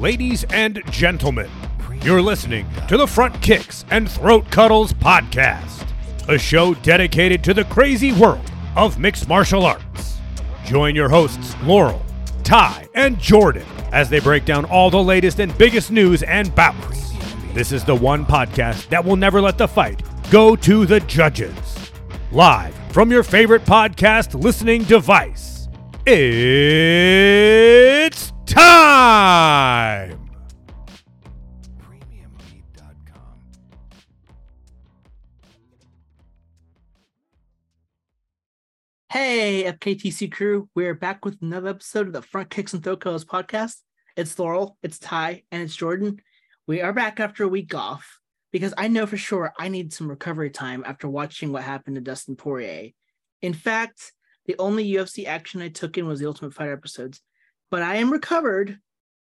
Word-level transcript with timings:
Ladies 0.00 0.44
and 0.44 0.82
gentlemen, 0.90 1.50
you're 2.02 2.22
listening 2.22 2.66
to 2.88 2.96
the 2.96 3.06
Front 3.06 3.42
Kicks 3.42 3.84
and 3.90 4.10
Throat 4.10 4.50
Cuddles 4.50 4.94
podcast, 4.94 5.86
a 6.26 6.38
show 6.38 6.72
dedicated 6.72 7.44
to 7.44 7.52
the 7.52 7.64
crazy 7.64 8.10
world 8.10 8.50
of 8.76 8.98
mixed 8.98 9.28
martial 9.28 9.66
arts. 9.66 10.16
Join 10.64 10.96
your 10.96 11.10
hosts, 11.10 11.54
Laurel, 11.64 12.02
Ty, 12.44 12.88
and 12.94 13.18
Jordan, 13.18 13.66
as 13.92 14.08
they 14.08 14.20
break 14.20 14.46
down 14.46 14.64
all 14.64 14.88
the 14.88 15.02
latest 15.02 15.38
and 15.38 15.56
biggest 15.58 15.90
news 15.90 16.22
and 16.22 16.54
bouts. 16.54 17.12
This 17.52 17.70
is 17.70 17.84
the 17.84 17.94
one 17.94 18.24
podcast 18.24 18.88
that 18.88 19.04
will 19.04 19.16
never 19.16 19.42
let 19.42 19.58
the 19.58 19.68
fight 19.68 20.02
go 20.30 20.56
to 20.56 20.86
the 20.86 21.00
judges. 21.00 21.52
Live 22.32 22.74
from 22.90 23.10
your 23.10 23.22
favorite 23.22 23.66
podcast 23.66 24.42
listening 24.42 24.84
device, 24.84 25.68
it's 26.06 28.09
FKTC 39.80 40.30
crew, 40.30 40.68
we're 40.74 40.94
back 40.94 41.24
with 41.24 41.38
another 41.40 41.70
episode 41.70 42.06
of 42.06 42.12
the 42.12 42.20
Front 42.20 42.50
Kicks 42.50 42.74
and 42.74 42.84
Throat 42.84 43.00
Cuddles 43.00 43.24
podcast. 43.24 43.76
It's 44.14 44.38
Laurel, 44.38 44.76
it's 44.82 44.98
Ty, 44.98 45.44
and 45.50 45.62
it's 45.62 45.74
Jordan. 45.74 46.20
We 46.66 46.82
are 46.82 46.92
back 46.92 47.18
after 47.18 47.44
a 47.44 47.48
week 47.48 47.74
off 47.74 48.18
because 48.52 48.74
I 48.76 48.88
know 48.88 49.06
for 49.06 49.16
sure 49.16 49.54
I 49.58 49.68
need 49.68 49.94
some 49.94 50.10
recovery 50.10 50.50
time 50.50 50.84
after 50.86 51.08
watching 51.08 51.50
what 51.50 51.62
happened 51.62 51.94
to 51.94 52.02
Dustin 52.02 52.36
Poirier. 52.36 52.90
In 53.40 53.54
fact, 53.54 54.12
the 54.44 54.54
only 54.58 54.86
UFC 54.86 55.24
action 55.24 55.62
I 55.62 55.68
took 55.68 55.96
in 55.96 56.06
was 56.06 56.20
the 56.20 56.26
Ultimate 56.26 56.52
Fighter 56.52 56.74
episodes, 56.74 57.22
but 57.70 57.80
I 57.80 57.96
am 57.96 58.12
recovered. 58.12 58.78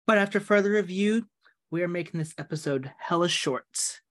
But 0.08 0.18
after 0.18 0.40
further 0.40 0.72
review, 0.72 1.28
we 1.70 1.84
are 1.84 1.88
making 1.88 2.18
this 2.18 2.34
episode 2.40 2.92
hella 2.98 3.30
short. 3.30 4.02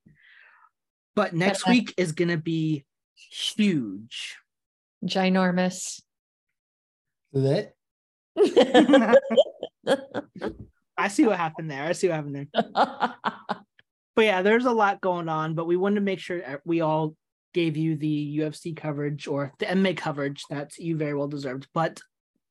But 1.17 1.35
next 1.35 1.67
week 1.67 1.93
is 1.97 2.13
going 2.13 2.29
to 2.29 2.39
be 2.39 2.85
huge. 3.17 4.37
ginormous. 5.05 6.01
Lit. 7.33 7.75
I 10.97 11.09
see 11.09 11.27
what 11.27 11.37
happened 11.37 11.71
there. 11.71 11.85
I 11.85 11.93
see 11.93 12.09
what 12.09 12.17
happened 12.17 12.49
there. 12.53 13.15
But 14.17 14.25
yeah, 14.25 14.43
there's 14.43 14.67
a 14.67 14.73
lot 14.73 15.01
going 15.01 15.29
on, 15.31 15.55
but 15.55 15.67
we 15.67 15.77
wanted 15.77 15.95
to 15.95 16.01
make 16.03 16.19
sure 16.19 16.41
that 16.41 16.61
we 16.67 16.81
all 16.83 17.15
gave 17.55 17.77
you 17.77 17.97
the 17.97 18.39
UFC 18.41 18.77
coverage 18.77 19.27
or 19.27 19.53
the 19.59 19.67
MMA 19.67 19.97
coverage 19.97 20.43
that 20.51 20.77
you 20.77 20.97
very 20.97 21.15
well 21.15 21.29
deserved. 21.29 21.69
But 21.73 22.01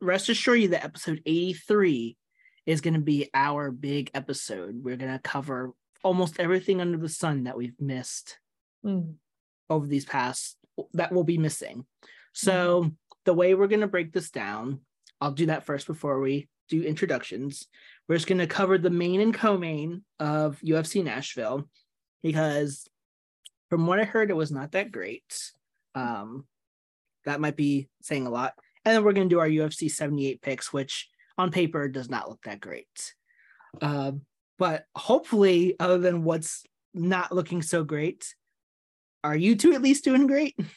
rest 0.02 0.30
assure 0.30 0.56
you 0.56 0.70
that 0.70 0.86
episode 0.86 1.22
83 1.28 2.18
is 2.66 2.82
going 2.82 2.96
to 2.96 3.02
be 3.02 3.30
our 3.36 3.72
big 3.72 4.10
episode. 4.16 4.82
We're 4.82 4.96
going 4.96 5.12
to 5.12 5.20
cover 5.20 5.74
almost 6.04 6.40
everything 6.40 6.82
under 6.82 6.98
the 6.98 7.10
sun 7.10 7.44
that 7.44 7.58
we've 7.58 7.80
missed 7.80 8.40
Mm. 8.84 9.16
over 9.70 9.86
these 9.86 10.06
past 10.06 10.58
that 10.94 11.12
will 11.12 11.26
be 11.26 11.38
missing. 11.38 11.86
So 12.34 12.90
the 13.26 13.34
way 13.34 13.54
we're 13.54 13.68
going 13.68 13.82
to 13.82 13.88
break 13.88 14.12
this 14.14 14.30
down, 14.30 14.80
I'll 15.22 15.32
do 15.32 15.48
that 15.48 15.66
first 15.66 15.88
before 15.88 16.20
we 16.20 16.48
do 16.70 16.82
introductions. 16.84 17.68
We're 18.08 18.16
just 18.16 18.28
going 18.28 18.40
to 18.40 18.48
cover 18.48 18.78
the 18.78 18.90
main 18.90 19.22
and 19.22 19.34
co-main 19.34 20.04
of 20.20 20.60
UFC 20.62 21.04
Nashville 21.04 21.68
because 22.24 22.88
from 23.70 23.86
what 23.86 24.00
I 24.00 24.04
heard, 24.04 24.30
it 24.30 24.36
was 24.36 24.52
not 24.52 24.72
that 24.72 24.92
great. 24.92 25.52
Um, 25.96 26.46
that 27.26 27.42
might 27.42 27.56
be 27.56 27.90
saying 28.02 28.26
a 28.26 28.32
lot. 28.32 28.54
And 28.86 28.96
then 28.96 29.04
we're 29.04 29.14
going 29.14 29.30
to 29.30 29.34
do 29.34 29.40
our 29.40 29.50
UFC 29.50 29.92
78 29.92 30.42
picks, 30.42 30.74
which 30.74 31.10
on 31.38 31.52
paper 31.52 31.88
does 31.88 32.10
not 32.10 32.30
look 32.30 32.42
that 32.44 32.60
great. 32.60 33.14
Um, 33.82 34.22
but 34.58 34.86
hopefully, 34.96 35.76
other 35.80 35.98
than 35.98 36.24
what's 36.24 36.66
not 36.94 37.32
looking 37.32 37.62
so 37.62 37.84
great, 37.84 38.34
are 39.24 39.36
you 39.36 39.56
two 39.56 39.74
at 39.74 39.82
least 39.82 40.04
doing 40.04 40.28
great? 40.28 40.58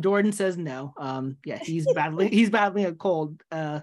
Jordan 0.00 0.32
says 0.32 0.56
no. 0.56 0.94
Um, 0.98 1.36
yeah, 1.44 1.58
he's 1.58 1.86
battling 1.94 2.32
he's 2.32 2.50
battling 2.50 2.86
a 2.86 2.92
cold. 2.92 3.40
Uh 3.50 3.80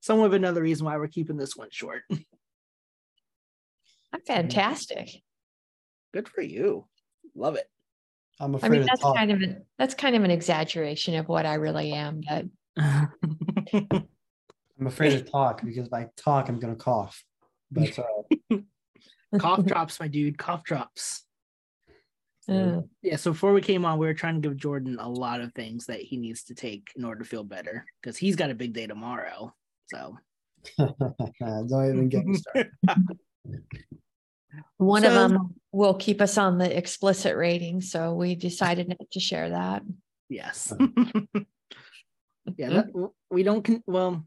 somewhat 0.00 0.26
of 0.26 0.32
another 0.34 0.62
reason 0.62 0.86
why 0.86 0.96
we're 0.96 1.08
keeping 1.08 1.36
this 1.36 1.56
one 1.56 1.68
short. 1.70 2.02
I'm 4.12 4.20
fantastic. 4.26 5.10
Good 6.14 6.28
for 6.28 6.42
you. 6.42 6.86
Love 7.34 7.56
it. 7.56 7.68
I'm 8.40 8.54
afraid. 8.54 8.68
I 8.68 8.70
mean, 8.70 8.86
that's 8.86 9.02
kind 9.02 9.32
of 9.32 9.42
an 9.42 9.64
that's 9.78 9.94
kind 9.94 10.16
of 10.16 10.24
an 10.24 10.30
exaggeration 10.30 11.16
of 11.16 11.28
what 11.28 11.46
I 11.46 11.54
really 11.54 11.92
am, 11.92 12.20
but 12.26 12.46
I'm 12.78 14.06
afraid 14.86 15.10
to 15.10 15.22
talk 15.22 15.64
because 15.64 15.88
if 15.88 15.92
I 15.92 16.08
talk, 16.16 16.48
I'm 16.48 16.58
gonna 16.58 16.76
cough. 16.76 17.22
But 17.70 17.88
it's 17.88 17.98
all 17.98 18.26
right. 18.50 18.62
cough 19.38 19.64
drops, 19.64 19.98
my 19.98 20.08
dude. 20.08 20.38
Cough 20.38 20.64
drops. 20.64 21.25
Uh, 22.48 22.80
Yeah, 23.02 23.16
so 23.16 23.32
before 23.32 23.52
we 23.52 23.60
came 23.60 23.84
on, 23.84 23.98
we 23.98 24.06
were 24.06 24.14
trying 24.14 24.40
to 24.40 24.48
give 24.48 24.56
Jordan 24.56 24.98
a 25.00 25.08
lot 25.08 25.40
of 25.40 25.52
things 25.54 25.86
that 25.86 26.00
he 26.00 26.16
needs 26.16 26.44
to 26.44 26.54
take 26.54 26.88
in 26.96 27.04
order 27.04 27.20
to 27.20 27.28
feel 27.28 27.44
better 27.44 27.84
because 28.00 28.16
he's 28.16 28.36
got 28.36 28.50
a 28.50 28.54
big 28.54 28.72
day 28.72 28.86
tomorrow. 28.86 29.54
So 29.86 30.16
Don't 30.78 31.72
even 31.72 32.08
get 32.08 32.26
me 32.26 32.36
started. 32.36 32.70
one 34.76 35.04
of 35.04 35.12
them 35.12 35.54
will 35.72 35.94
keep 35.94 36.20
us 36.20 36.38
on 36.38 36.58
the 36.58 36.76
explicit 36.76 37.36
rating, 37.36 37.80
so 37.80 38.14
we 38.14 38.34
decided 38.34 38.88
not 38.88 39.10
to 39.12 39.20
share 39.20 39.50
that. 39.50 39.82
Yes. 40.28 40.72
yeah, 42.56 42.68
that, 42.70 43.10
we 43.30 43.42
don't. 43.42 43.62
Con- 43.64 43.84
well, 43.86 44.26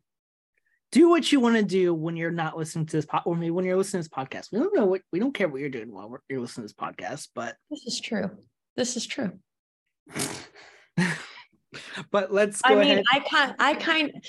do 0.91 1.09
what 1.09 1.31
you 1.31 1.39
want 1.39 1.55
to 1.55 1.63
do 1.63 1.93
when 1.93 2.17
you're 2.17 2.31
not 2.31 2.57
listening 2.57 2.85
to 2.87 2.97
this 2.97 3.05
pod, 3.05 3.21
or 3.25 3.35
maybe 3.35 3.51
when 3.51 3.65
you're 3.65 3.77
listening 3.77 4.03
to 4.03 4.09
this 4.09 4.15
podcast. 4.15 4.51
We 4.51 4.59
don't 4.59 4.75
know 4.75 4.85
what 4.85 5.01
we 5.11 5.19
don't 5.19 5.33
care 5.33 5.47
what 5.47 5.61
you're 5.61 5.69
doing 5.69 5.91
while 5.91 6.09
we're, 6.09 6.19
you're 6.29 6.41
listening 6.41 6.67
to 6.67 6.73
this 6.73 6.81
podcast, 6.81 7.29
but 7.35 7.55
This 7.69 7.85
is 7.85 7.99
true. 7.99 8.31
This 8.75 8.97
is 8.97 9.05
true. 9.05 9.33
but 12.11 12.31
let's 12.31 12.61
go 12.61 12.73
I 12.73 12.75
mean, 12.75 12.91
ahead. 12.91 13.05
I 13.11 13.19
kind, 13.19 13.55
I 13.59 13.73
kind, 13.75 14.23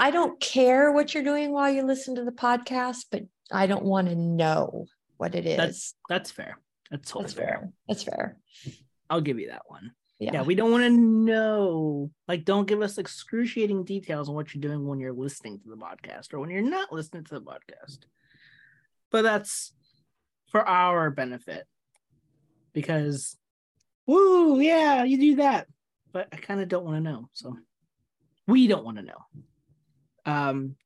I 0.00 0.10
don't 0.10 0.40
care 0.40 0.92
what 0.92 1.12
you're 1.12 1.24
doing 1.24 1.52
while 1.52 1.70
you 1.70 1.82
listen 1.82 2.14
to 2.16 2.24
the 2.24 2.32
podcast, 2.32 3.06
but 3.10 3.24
I 3.52 3.66
don't 3.66 3.84
want 3.84 4.08
to 4.08 4.14
know 4.14 4.86
what 5.18 5.34
it 5.34 5.46
is. 5.46 5.56
That's 5.56 5.94
That's 6.08 6.30
fair. 6.30 6.58
That's 6.90 7.10
totally 7.10 7.24
That's 7.24 7.34
fair. 7.34 7.46
fair. 7.46 7.72
That's 7.88 8.02
fair. 8.04 8.36
I'll 9.10 9.20
give 9.20 9.38
you 9.38 9.48
that 9.48 9.62
one. 9.66 9.92
Yeah. 10.18 10.30
Yeah, 10.32 10.42
we 10.42 10.54
don't 10.54 10.70
want 10.70 10.84
to 10.84 10.90
know. 10.90 12.10
Like, 12.26 12.44
don't 12.44 12.66
give 12.66 12.80
us 12.80 12.96
excruciating 12.96 13.84
details 13.84 14.28
on 14.28 14.34
what 14.34 14.54
you're 14.54 14.62
doing 14.62 14.86
when 14.86 14.98
you're 14.98 15.12
listening 15.12 15.60
to 15.60 15.68
the 15.68 15.76
podcast 15.76 16.32
or 16.32 16.40
when 16.40 16.48
you're 16.48 16.62
not 16.62 16.92
listening 16.92 17.24
to 17.24 17.34
the 17.34 17.42
podcast. 17.42 17.98
But 19.10 19.22
that's 19.22 19.74
for 20.50 20.66
our 20.66 21.10
benefit 21.10 21.66
because, 22.72 23.36
woo, 24.06 24.58
yeah, 24.58 25.04
you 25.04 25.18
do 25.18 25.36
that. 25.36 25.66
But 26.12 26.28
I 26.32 26.36
kind 26.36 26.60
of 26.60 26.68
don't 26.68 26.84
want 26.84 26.96
to 26.96 27.10
know. 27.10 27.28
So 27.34 27.56
we 28.46 28.66
don't 28.68 28.84
want 28.84 28.96
to 28.96 29.02
know. 29.02 29.22
Um, 30.24 30.76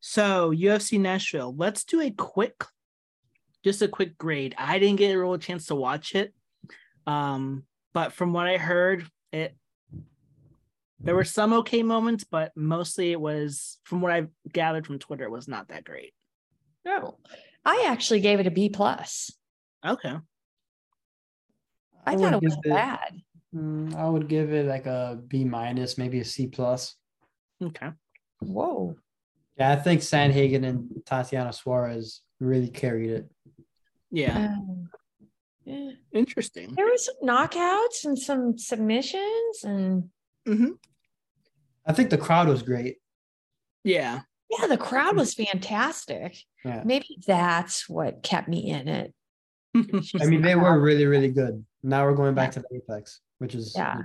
so 0.00 0.52
UFC 0.52 1.00
Nashville, 1.00 1.54
let's 1.56 1.82
do 1.82 2.00
a 2.00 2.10
quick, 2.12 2.64
just 3.64 3.82
a 3.82 3.88
quick 3.88 4.16
grade. 4.16 4.54
I 4.56 4.78
didn't 4.78 4.98
get 4.98 5.12
a 5.12 5.18
real 5.18 5.38
chance 5.38 5.66
to 5.66 5.74
watch 5.74 6.14
it. 6.14 6.32
Um, 7.04 7.64
but 7.96 8.12
from 8.12 8.34
what 8.34 8.46
I 8.46 8.58
heard, 8.58 9.08
it 9.32 9.56
there 11.00 11.14
were 11.14 11.24
some 11.24 11.54
okay 11.54 11.82
moments, 11.82 12.24
but 12.24 12.52
mostly 12.54 13.10
it 13.10 13.18
was 13.18 13.78
from 13.84 14.02
what 14.02 14.12
I've 14.12 14.28
gathered 14.52 14.86
from 14.86 14.98
Twitter, 14.98 15.24
it 15.24 15.30
was 15.30 15.48
not 15.48 15.68
that 15.68 15.84
great. 15.84 16.12
No, 16.84 17.16
I 17.64 17.86
actually 17.88 18.20
gave 18.20 18.38
it 18.38 18.46
a 18.46 18.50
B 18.50 18.68
plus. 18.68 19.32
Okay. 19.82 20.14
I, 22.04 22.10
would 22.10 22.20
thought 22.20 22.34
it 22.34 22.42
wasn't 22.42 22.64
bad. 22.64 23.22
Mm, 23.54 23.94
I 23.94 24.06
would 24.06 24.28
give 24.28 24.52
it 24.52 24.66
like 24.66 24.84
a 24.84 25.18
B 25.26 25.44
minus, 25.44 25.96
maybe 25.96 26.20
a 26.20 26.24
C 26.24 26.48
plus. 26.48 26.96
Okay. 27.64 27.88
Whoa. 28.40 28.94
Yeah, 29.56 29.72
I 29.72 29.76
think 29.76 30.02
Sandhagen 30.02 30.66
and 30.66 30.90
Tatiana 31.06 31.54
Suarez 31.54 32.20
really 32.40 32.68
carried 32.68 33.08
it. 33.08 33.30
Yeah. 34.10 34.48
Um, 34.48 34.90
yeah. 35.66 35.90
Interesting. 36.12 36.74
There 36.74 36.86
were 36.86 36.96
some 36.96 37.16
knockouts 37.22 38.04
and 38.04 38.18
some 38.18 38.56
submissions, 38.56 39.64
and 39.64 40.10
hmm 40.46 40.72
I 41.86 41.92
think 41.92 42.10
the 42.10 42.18
crowd 42.18 42.48
was 42.48 42.62
great. 42.62 42.96
Yeah. 43.84 44.22
yeah, 44.50 44.66
the 44.66 44.76
crowd 44.76 45.16
was 45.16 45.34
fantastic. 45.34 46.36
Yeah. 46.64 46.82
Maybe 46.84 47.18
that's 47.26 47.88
what 47.88 48.24
kept 48.24 48.48
me 48.48 48.70
in 48.70 48.88
it. 48.88 49.14
I 50.20 50.26
mean, 50.26 50.42
they 50.42 50.56
were 50.56 50.80
really, 50.80 51.06
really 51.06 51.30
good. 51.30 51.64
Now 51.84 52.04
we're 52.04 52.16
going 52.16 52.34
back 52.34 52.52
to 52.52 52.60
the 52.60 52.76
Apex, 52.76 53.20
which 53.38 53.54
is 53.54 53.74
Yeah. 53.76 54.02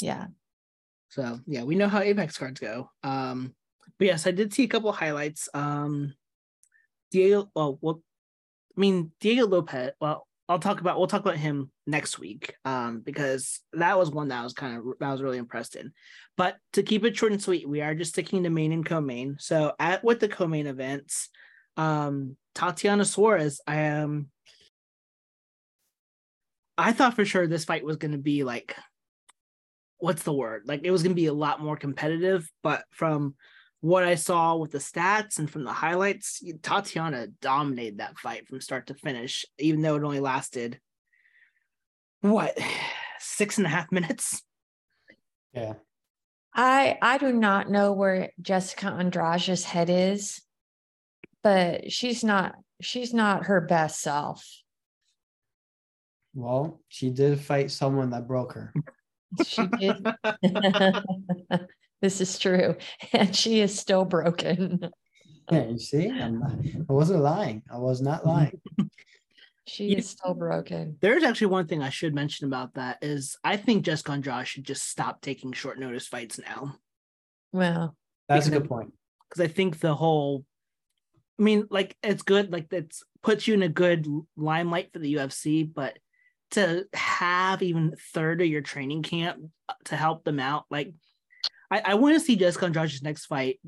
Yeah. 0.00 0.26
So 1.10 1.40
yeah, 1.46 1.64
we 1.64 1.74
know 1.74 1.88
how 1.88 2.00
Apex 2.00 2.38
cards 2.38 2.60
go. 2.60 2.90
Um, 3.02 3.54
but 3.98 4.06
yes, 4.06 4.26
I 4.26 4.30
did 4.30 4.54
see 4.54 4.64
a 4.64 4.68
couple 4.68 4.92
highlights. 4.92 5.48
Um, 5.52 6.14
Diego, 7.10 7.50
well, 7.54 7.78
well, 7.82 8.02
I 8.76 8.80
mean 8.80 9.12
Diego 9.20 9.46
Lopez. 9.46 9.92
Well, 10.00 10.26
I'll 10.50 10.58
talk 10.58 10.80
about 10.80 10.98
we'll 10.98 11.06
talk 11.06 11.20
about 11.20 11.36
him 11.36 11.70
next 11.86 12.18
week 12.18 12.54
um 12.64 13.02
because 13.04 13.60
that 13.72 13.96
was 13.96 14.10
one 14.10 14.28
that 14.28 14.40
I 14.40 14.42
was 14.42 14.52
kind 14.52 14.76
of 14.76 14.84
I 15.00 15.12
was 15.12 15.22
really 15.22 15.38
impressed 15.38 15.76
in. 15.76 15.92
But 16.36 16.56
to 16.72 16.82
keep 16.82 17.04
it 17.04 17.16
short 17.16 17.30
and 17.30 17.40
sweet, 17.40 17.68
we 17.68 17.80
are 17.82 17.94
just 17.94 18.10
sticking 18.10 18.42
to 18.42 18.50
main 18.50 18.72
and 18.72 18.84
co-main. 18.84 19.36
So 19.38 19.74
at 19.78 20.02
with 20.02 20.18
the 20.18 20.28
co-main 20.28 20.66
events, 20.66 21.28
um 21.76 22.36
Tatiana 22.56 23.04
Suarez, 23.04 23.60
I 23.64 23.76
am 23.76 24.04
um, 24.04 24.26
I 26.76 26.92
thought 26.92 27.14
for 27.14 27.24
sure 27.24 27.46
this 27.46 27.64
fight 27.64 27.84
was 27.84 27.96
going 27.96 28.12
to 28.12 28.18
be 28.18 28.42
like 28.42 28.74
what's 29.98 30.24
the 30.24 30.32
word? 30.32 30.62
Like 30.66 30.80
it 30.82 30.90
was 30.90 31.02
going 31.02 31.12
to 31.12 31.22
be 31.22 31.26
a 31.26 31.32
lot 31.32 31.60
more 31.60 31.76
competitive, 31.76 32.50
but 32.62 32.82
from 32.90 33.36
what 33.80 34.04
I 34.04 34.14
saw 34.14 34.56
with 34.56 34.72
the 34.72 34.78
stats 34.78 35.38
and 35.38 35.50
from 35.50 35.64
the 35.64 35.72
highlights, 35.72 36.42
Tatiana 36.62 37.28
dominated 37.40 37.98
that 37.98 38.18
fight 38.18 38.46
from 38.46 38.60
start 38.60 38.88
to 38.88 38.94
finish, 38.94 39.46
even 39.58 39.80
though 39.80 39.96
it 39.96 40.04
only 40.04 40.20
lasted 40.20 40.78
what 42.20 42.58
six 43.18 43.58
and 43.58 43.66
a 43.66 43.70
half 43.70 43.90
minutes. 43.90 44.42
Yeah. 45.54 45.74
I 46.54 46.98
I 47.00 47.18
do 47.18 47.32
not 47.32 47.70
know 47.70 47.92
where 47.92 48.30
Jessica 48.40 48.88
Andrade's 48.88 49.64
head 49.64 49.88
is, 49.88 50.42
but 51.42 51.90
she's 51.90 52.22
not 52.22 52.56
she's 52.82 53.14
not 53.14 53.46
her 53.46 53.60
best 53.60 54.00
self. 54.00 54.44
Well, 56.34 56.80
she 56.88 57.10
did 57.10 57.40
fight 57.40 57.70
someone 57.70 58.10
that 58.10 58.28
broke 58.28 58.52
her. 58.52 58.74
She 59.44 59.66
did. 59.66 60.06
This 62.00 62.20
is 62.20 62.38
true. 62.38 62.76
And 63.12 63.34
she 63.34 63.60
is 63.60 63.78
still 63.78 64.04
broken. 64.04 64.90
Yeah, 65.50 65.66
you 65.66 65.78
see, 65.78 66.08
I'm 66.08 66.38
not, 66.38 66.52
I 66.88 66.92
wasn't 66.92 67.22
lying. 67.22 67.62
I 67.72 67.78
was 67.78 68.00
not 68.00 68.20
mm-hmm. 68.20 68.28
lying. 68.28 68.60
She 69.66 69.94
is 69.94 70.08
still 70.08 70.34
broken. 70.34 70.96
There's 71.00 71.22
actually 71.22 71.48
one 71.48 71.68
thing 71.68 71.80
I 71.80 71.90
should 71.90 72.12
mention 72.12 72.48
about 72.48 72.74
that 72.74 72.98
is 73.02 73.36
I 73.44 73.56
think 73.56 73.84
Jessica 73.84 74.10
Andrade 74.10 74.48
should 74.48 74.64
just 74.64 74.88
stop 74.88 75.20
taking 75.20 75.52
short 75.52 75.78
notice 75.78 76.08
fights 76.08 76.40
now. 76.40 76.74
Well, 77.52 77.94
That's 78.28 78.48
a 78.48 78.50
good 78.50 78.68
point. 78.68 78.92
Because 79.28 79.44
I 79.44 79.46
think 79.46 79.78
the 79.78 79.94
whole 79.94 80.44
I 81.38 81.42
mean, 81.42 81.68
like 81.70 81.96
it's 82.02 82.22
good, 82.22 82.52
like 82.52 82.72
it's 82.72 83.04
puts 83.22 83.46
you 83.46 83.54
in 83.54 83.62
a 83.62 83.68
good 83.68 84.08
limelight 84.36 84.92
for 84.92 84.98
the 84.98 85.14
UFC, 85.14 85.72
but 85.72 85.98
to 86.52 86.86
have 86.92 87.62
even 87.62 87.94
third 88.12 88.40
of 88.40 88.48
your 88.48 88.62
training 88.62 89.02
camp 89.04 89.38
to 89.84 89.96
help 89.96 90.24
them 90.24 90.40
out, 90.40 90.64
like 90.68 90.92
I, 91.70 91.82
I 91.84 91.94
want 91.94 92.14
to 92.14 92.20
see 92.20 92.36
Jessica 92.36 92.66
Andrade's 92.66 93.02
next 93.02 93.26
fight 93.26 93.60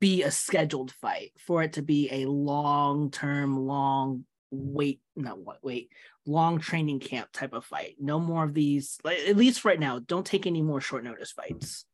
be 0.00 0.22
a 0.22 0.30
scheduled 0.30 0.92
fight 0.92 1.32
for 1.38 1.62
it 1.62 1.74
to 1.74 1.82
be 1.82 2.08
a 2.10 2.26
long 2.26 3.10
term, 3.10 3.66
long 3.66 4.24
wait, 4.50 5.00
not 5.14 5.38
what 5.38 5.58
wait, 5.62 5.90
long 6.26 6.58
training 6.58 7.00
camp 7.00 7.28
type 7.32 7.52
of 7.52 7.64
fight. 7.64 7.96
No 7.98 8.20
more 8.20 8.44
of 8.44 8.54
these, 8.54 8.98
like, 9.04 9.18
at 9.28 9.36
least 9.36 9.64
right 9.64 9.80
now, 9.80 9.98
don't 9.98 10.26
take 10.26 10.46
any 10.46 10.62
more 10.62 10.80
short 10.80 11.04
notice 11.04 11.32
fights. 11.32 11.84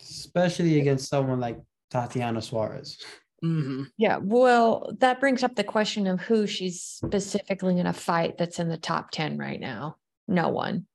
Especially 0.00 0.80
against 0.80 1.08
someone 1.08 1.40
like 1.40 1.58
Tatiana 1.90 2.42
Suarez. 2.42 2.98
Mm-hmm. 3.44 3.84
Yeah, 3.96 4.18
well, 4.18 4.94
that 5.00 5.20
brings 5.20 5.42
up 5.42 5.56
the 5.56 5.64
question 5.64 6.06
of 6.06 6.20
who 6.20 6.46
she's 6.46 6.80
specifically 6.80 7.78
in 7.78 7.86
a 7.86 7.92
fight 7.92 8.38
that's 8.38 8.60
in 8.60 8.68
the 8.68 8.76
top 8.76 9.10
10 9.10 9.36
right 9.36 9.58
now. 9.58 9.96
No 10.28 10.48
one. 10.48 10.86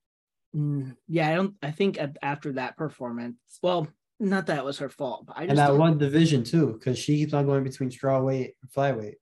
Mm, 0.55 0.95
yeah, 1.07 1.29
I 1.29 1.35
don't. 1.35 1.55
I 1.61 1.71
think 1.71 1.99
after 2.21 2.53
that 2.53 2.77
performance, 2.77 3.35
well, 3.61 3.87
not 4.19 4.47
that 4.47 4.59
it 4.59 4.65
was 4.65 4.79
her 4.79 4.89
fault, 4.89 5.25
but 5.27 5.37
I 5.37 5.41
just 5.41 5.49
and 5.51 5.59
that 5.59 5.77
one 5.77 5.97
division 5.97 6.43
too, 6.43 6.73
because 6.73 6.97
she 6.97 7.17
keeps 7.17 7.33
on 7.33 7.45
going 7.45 7.63
between 7.63 7.89
strawweight 7.89 8.53
and 8.61 8.71
flyweight. 8.75 9.15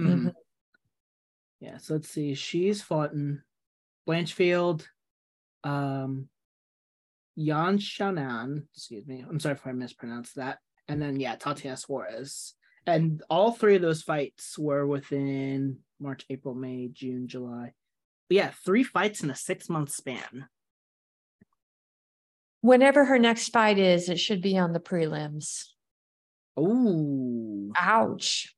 Mm-hmm. 0.00 0.12
mm-hmm. 0.12 0.28
Yeah, 1.60 1.78
so 1.78 1.94
let's 1.94 2.08
see. 2.08 2.34
She's 2.34 2.82
fought 2.82 3.12
in 3.12 3.42
Blanchfield, 4.08 4.86
um, 5.64 6.28
Yan 7.34 7.78
Xiaonan, 7.78 8.62
excuse 8.74 9.06
me. 9.06 9.24
I'm 9.28 9.40
sorry 9.40 9.56
if 9.56 9.66
I 9.66 9.72
mispronounced 9.72 10.36
that. 10.36 10.58
And 10.86 11.02
then 11.02 11.18
yeah, 11.18 11.34
Tatiana 11.34 11.76
Suarez. 11.76 12.54
And 12.86 13.22
all 13.28 13.52
three 13.52 13.76
of 13.76 13.82
those 13.82 14.02
fights 14.02 14.58
were 14.58 14.86
within 14.86 15.78
March, 16.00 16.24
April, 16.30 16.54
May, 16.54 16.88
June, 16.92 17.28
July. 17.28 17.72
But 18.28 18.36
yeah, 18.36 18.50
three 18.64 18.84
fights 18.84 19.22
in 19.22 19.30
a 19.30 19.34
six 19.34 19.68
month 19.68 19.90
span 19.90 20.46
whenever 22.60 23.04
her 23.04 23.18
next 23.18 23.48
fight 23.48 23.78
is, 23.78 24.08
it 24.08 24.18
should 24.18 24.42
be 24.42 24.58
on 24.58 24.72
the 24.72 24.80
prelims. 24.80 25.64
Oh, 26.56 27.70
ouch. 27.76 28.54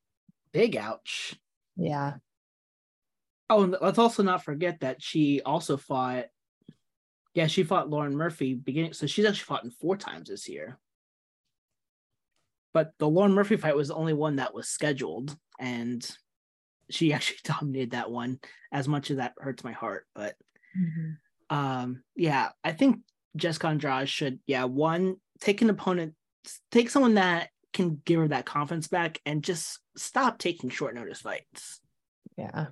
Big 0.52 0.76
ouch. 0.76 1.36
Yeah. 1.76 2.14
Oh, 3.48 3.64
and 3.64 3.76
let's 3.80 3.98
also 3.98 4.22
not 4.22 4.44
forget 4.44 4.80
that 4.80 5.02
she 5.02 5.42
also 5.42 5.76
fought. 5.76 6.26
Yeah, 7.34 7.46
she 7.46 7.62
fought 7.62 7.90
Lauren 7.90 8.16
Murphy 8.16 8.54
beginning. 8.54 8.92
So 8.92 9.06
she's 9.06 9.24
actually 9.24 9.44
fought 9.44 9.64
in 9.64 9.70
four 9.70 9.96
times 9.96 10.28
this 10.28 10.48
year. 10.48 10.78
But 12.72 12.92
the 12.98 13.08
Lauren 13.08 13.32
Murphy 13.32 13.56
fight 13.56 13.76
was 13.76 13.88
the 13.88 13.94
only 13.94 14.12
one 14.14 14.36
that 14.36 14.54
was 14.54 14.68
scheduled. 14.68 15.36
And 15.58 16.08
she 16.90 17.12
actually 17.12 17.38
dominated 17.44 17.92
that 17.92 18.10
one 18.10 18.40
as 18.72 18.88
much 18.88 19.10
as 19.10 19.18
that 19.18 19.34
hurts 19.38 19.62
my 19.62 19.72
heart. 19.72 20.06
But 20.14 20.36
mm-hmm. 20.78 21.56
um, 21.56 22.02
yeah, 22.16 22.50
I 22.64 22.72
think 22.72 23.00
Jessica 23.36 23.68
Andrade 23.68 24.08
should, 24.08 24.40
yeah, 24.46 24.64
one, 24.64 25.16
take 25.40 25.62
an 25.62 25.70
opponent, 25.70 26.14
take 26.70 26.90
someone 26.90 27.14
that 27.14 27.50
can 27.72 28.00
give 28.04 28.20
her 28.20 28.28
that 28.28 28.46
confidence 28.46 28.88
back 28.88 29.20
and 29.24 29.44
just 29.44 29.78
stop 29.96 30.38
taking 30.38 30.70
short 30.70 30.94
notice 30.94 31.20
fights. 31.20 31.80
Yeah. 32.36 32.66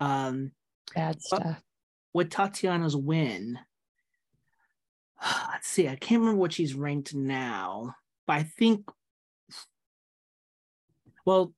Um 0.00 0.52
bad 0.94 1.20
stuff. 1.22 1.62
With 2.12 2.30
Tatiana's 2.30 2.96
win, 2.96 3.58
let's 5.50 5.68
see, 5.68 5.88
I 5.88 5.96
can't 5.96 6.20
remember 6.20 6.40
what 6.40 6.52
she's 6.52 6.74
ranked 6.74 7.14
now, 7.14 7.94
but 8.26 8.34
I 8.34 8.42
think 8.42 8.90
well, 11.24 11.54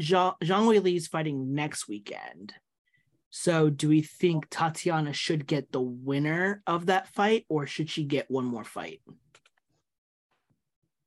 Zhang, 0.00 0.34
Zhang 0.42 0.66
Weili 0.66 0.96
is 0.96 1.06
fighting 1.06 1.54
next 1.54 1.88
weekend. 1.88 2.54
So, 3.34 3.70
do 3.70 3.88
we 3.88 4.02
think 4.02 4.48
Tatiana 4.50 5.14
should 5.14 5.46
get 5.46 5.72
the 5.72 5.80
winner 5.80 6.62
of 6.66 6.86
that 6.86 7.08
fight, 7.08 7.46
or 7.48 7.66
should 7.66 7.88
she 7.88 8.04
get 8.04 8.30
one 8.30 8.44
more 8.44 8.62
fight? 8.62 9.00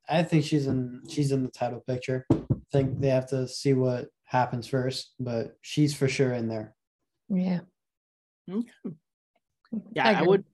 I 0.10 0.24
think 0.24 0.44
she's 0.44 0.66
in 0.66 1.04
she's 1.08 1.32
in 1.32 1.44
the 1.44 1.52
title 1.52 1.84
picture. 1.86 2.26
I 2.32 2.38
think 2.72 3.00
they 3.00 3.10
have 3.10 3.28
to 3.30 3.48
see 3.48 3.74
what 3.74 4.08
happens 4.24 4.66
first, 4.66 5.14
but 5.20 5.56
she's 5.62 5.94
for 5.94 6.08
sure 6.08 6.34
in 6.34 6.48
there. 6.48 6.74
Yeah. 7.30 7.60
Mm-hmm. 8.50 8.90
Okay. 8.90 9.86
Yeah, 9.94 10.08
I, 10.08 10.14
I 10.14 10.22
would 10.24 10.46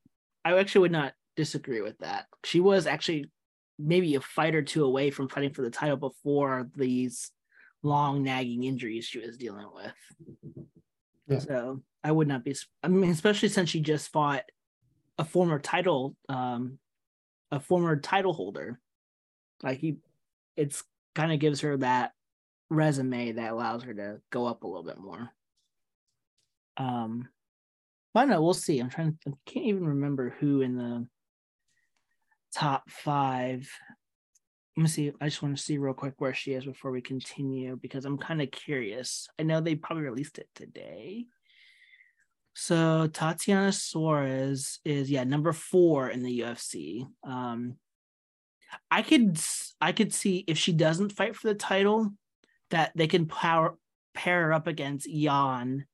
I 0.43 0.59
actually 0.59 0.81
would 0.81 0.91
not 0.91 1.13
disagree 1.37 1.81
with 1.81 1.97
that. 1.99 2.25
She 2.43 2.59
was 2.59 2.85
actually 2.85 3.31
maybe 3.79 4.15
a 4.15 4.21
fight 4.21 4.55
or 4.55 4.61
two 4.61 4.83
away 4.83 5.09
from 5.09 5.29
fighting 5.29 5.53
for 5.53 5.61
the 5.61 5.69
title 5.69 5.95
before 5.95 6.69
these 6.75 7.31
long 7.81 8.23
nagging 8.23 8.65
injuries 8.65 9.05
she 9.05 9.19
was 9.19 9.37
dealing 9.37 9.67
with. 9.73 9.93
Yeah. 11.31 11.39
So 11.39 11.81
I 12.03 12.11
would 12.11 12.27
not 12.27 12.43
be. 12.43 12.55
I 12.83 12.87
mean, 12.87 13.09
especially 13.11 13.49
since 13.49 13.69
she 13.69 13.79
just 13.79 14.11
fought 14.11 14.43
a 15.17 15.25
former 15.25 15.59
title, 15.59 16.15
um, 16.29 16.79
a 17.51 17.59
former 17.59 17.95
title 17.97 18.33
holder. 18.33 18.79
Like 19.63 19.79
he, 19.79 19.97
it's 20.55 20.83
kind 21.15 21.31
of 21.31 21.39
gives 21.39 21.61
her 21.61 21.77
that 21.77 22.13
resume 22.69 23.33
that 23.33 23.51
allows 23.51 23.83
her 23.83 23.93
to 23.93 24.21
go 24.31 24.45
up 24.45 24.63
a 24.63 24.67
little 24.67 24.83
bit 24.83 24.97
more. 24.97 25.29
Um, 26.77 27.27
but 28.13 28.25
no, 28.25 28.41
we'll 28.41 28.53
see. 28.53 28.79
I'm 28.79 28.89
trying. 28.89 29.17
I 29.27 29.31
can't 29.45 29.65
even 29.65 29.87
remember 29.87 30.35
who 30.39 30.61
in 30.61 30.75
the 30.75 31.07
top 32.53 32.89
five. 32.89 33.69
Let 34.77 34.83
me 34.83 34.89
see. 34.89 35.11
I 35.19 35.25
just 35.25 35.41
want 35.41 35.57
to 35.57 35.61
see 35.61 35.77
real 35.77 35.93
quick 35.93 36.13
where 36.17 36.33
she 36.33 36.53
is 36.53 36.65
before 36.65 36.91
we 36.91 37.01
continue 37.01 37.77
because 37.81 38.05
I'm 38.05 38.17
kind 38.17 38.41
of 38.41 38.51
curious. 38.51 39.27
I 39.37 39.43
know 39.43 39.59
they 39.59 39.75
probably 39.75 40.03
released 40.03 40.37
it 40.37 40.47
today. 40.55 41.25
So 42.53 43.07
Tatiana 43.07 43.71
Suarez 43.71 44.79
is 44.83 45.09
yeah 45.09 45.23
number 45.23 45.53
four 45.53 46.09
in 46.09 46.23
the 46.23 46.41
UFC. 46.41 47.05
Um, 47.23 47.75
I 48.89 49.01
could 49.01 49.39
I 49.79 49.91
could 49.91 50.13
see 50.13 50.43
if 50.47 50.57
she 50.57 50.71
doesn't 50.71 51.11
fight 51.11 51.35
for 51.35 51.47
the 51.47 51.55
title, 51.55 52.11
that 52.69 52.91
they 52.95 53.07
can 53.07 53.25
power 53.25 53.77
pair 54.13 54.45
her 54.45 54.53
up 54.53 54.67
against 54.67 55.09
Yan 55.09 55.85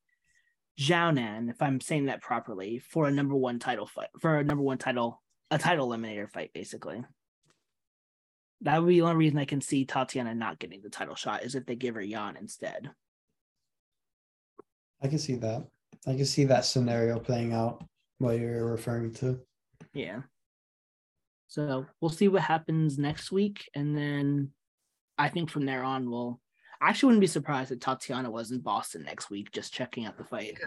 Xiaonan, 0.79 1.50
if 1.50 1.62
I'm 1.62 1.81
saying 1.81 2.05
that 2.05 2.22
properly, 2.22 2.79
for 2.79 3.07
a 3.07 3.12
number 3.12 3.36
one 3.36 3.60
title 3.60 3.88
fight 3.88 4.10
for 4.19 4.38
a 4.38 4.43
number 4.43 4.63
one 4.63 4.77
title 4.77 5.22
a 5.50 5.57
title 5.57 5.88
eliminator 5.88 6.29
fight, 6.29 6.51
basically. 6.53 7.03
That 8.61 8.81
would 8.81 8.87
be 8.87 8.95
the 8.99 9.05
only 9.05 9.15
reason 9.15 9.37
I 9.37 9.45
can 9.45 9.61
see 9.61 9.85
Tatiana 9.85 10.33
not 10.33 10.59
getting 10.59 10.81
the 10.81 10.89
title 10.89 11.15
shot 11.15 11.43
is 11.43 11.55
if 11.55 11.65
they 11.65 11.75
give 11.75 11.95
her 11.95 12.01
Yan 12.01 12.37
instead. 12.37 12.89
I 15.01 15.07
can 15.07 15.19
see 15.19 15.35
that. 15.35 15.65
I 16.07 16.15
can 16.15 16.25
see 16.25 16.45
that 16.45 16.65
scenario 16.65 17.19
playing 17.19 17.53
out 17.53 17.83
what 18.17 18.39
you're 18.39 18.65
referring 18.65 19.13
to. 19.15 19.39
Yeah. 19.93 20.21
So 21.47 21.85
we'll 22.01 22.09
see 22.09 22.27
what 22.27 22.41
happens 22.41 22.97
next 22.97 23.31
week. 23.31 23.69
And 23.75 23.95
then 23.95 24.51
I 25.17 25.29
think 25.29 25.49
from 25.49 25.65
there 25.65 25.83
on, 25.83 26.09
we'll, 26.09 26.39
I 26.81 26.89
actually 26.89 27.07
wouldn't 27.07 27.21
be 27.21 27.27
surprised 27.27 27.71
if 27.71 27.79
Tatiana 27.79 28.29
was 28.29 28.51
in 28.51 28.59
Boston 28.59 29.03
next 29.03 29.29
week, 29.29 29.51
just 29.51 29.73
checking 29.73 30.05
out 30.05 30.17
the 30.17 30.23
fight. 30.23 30.57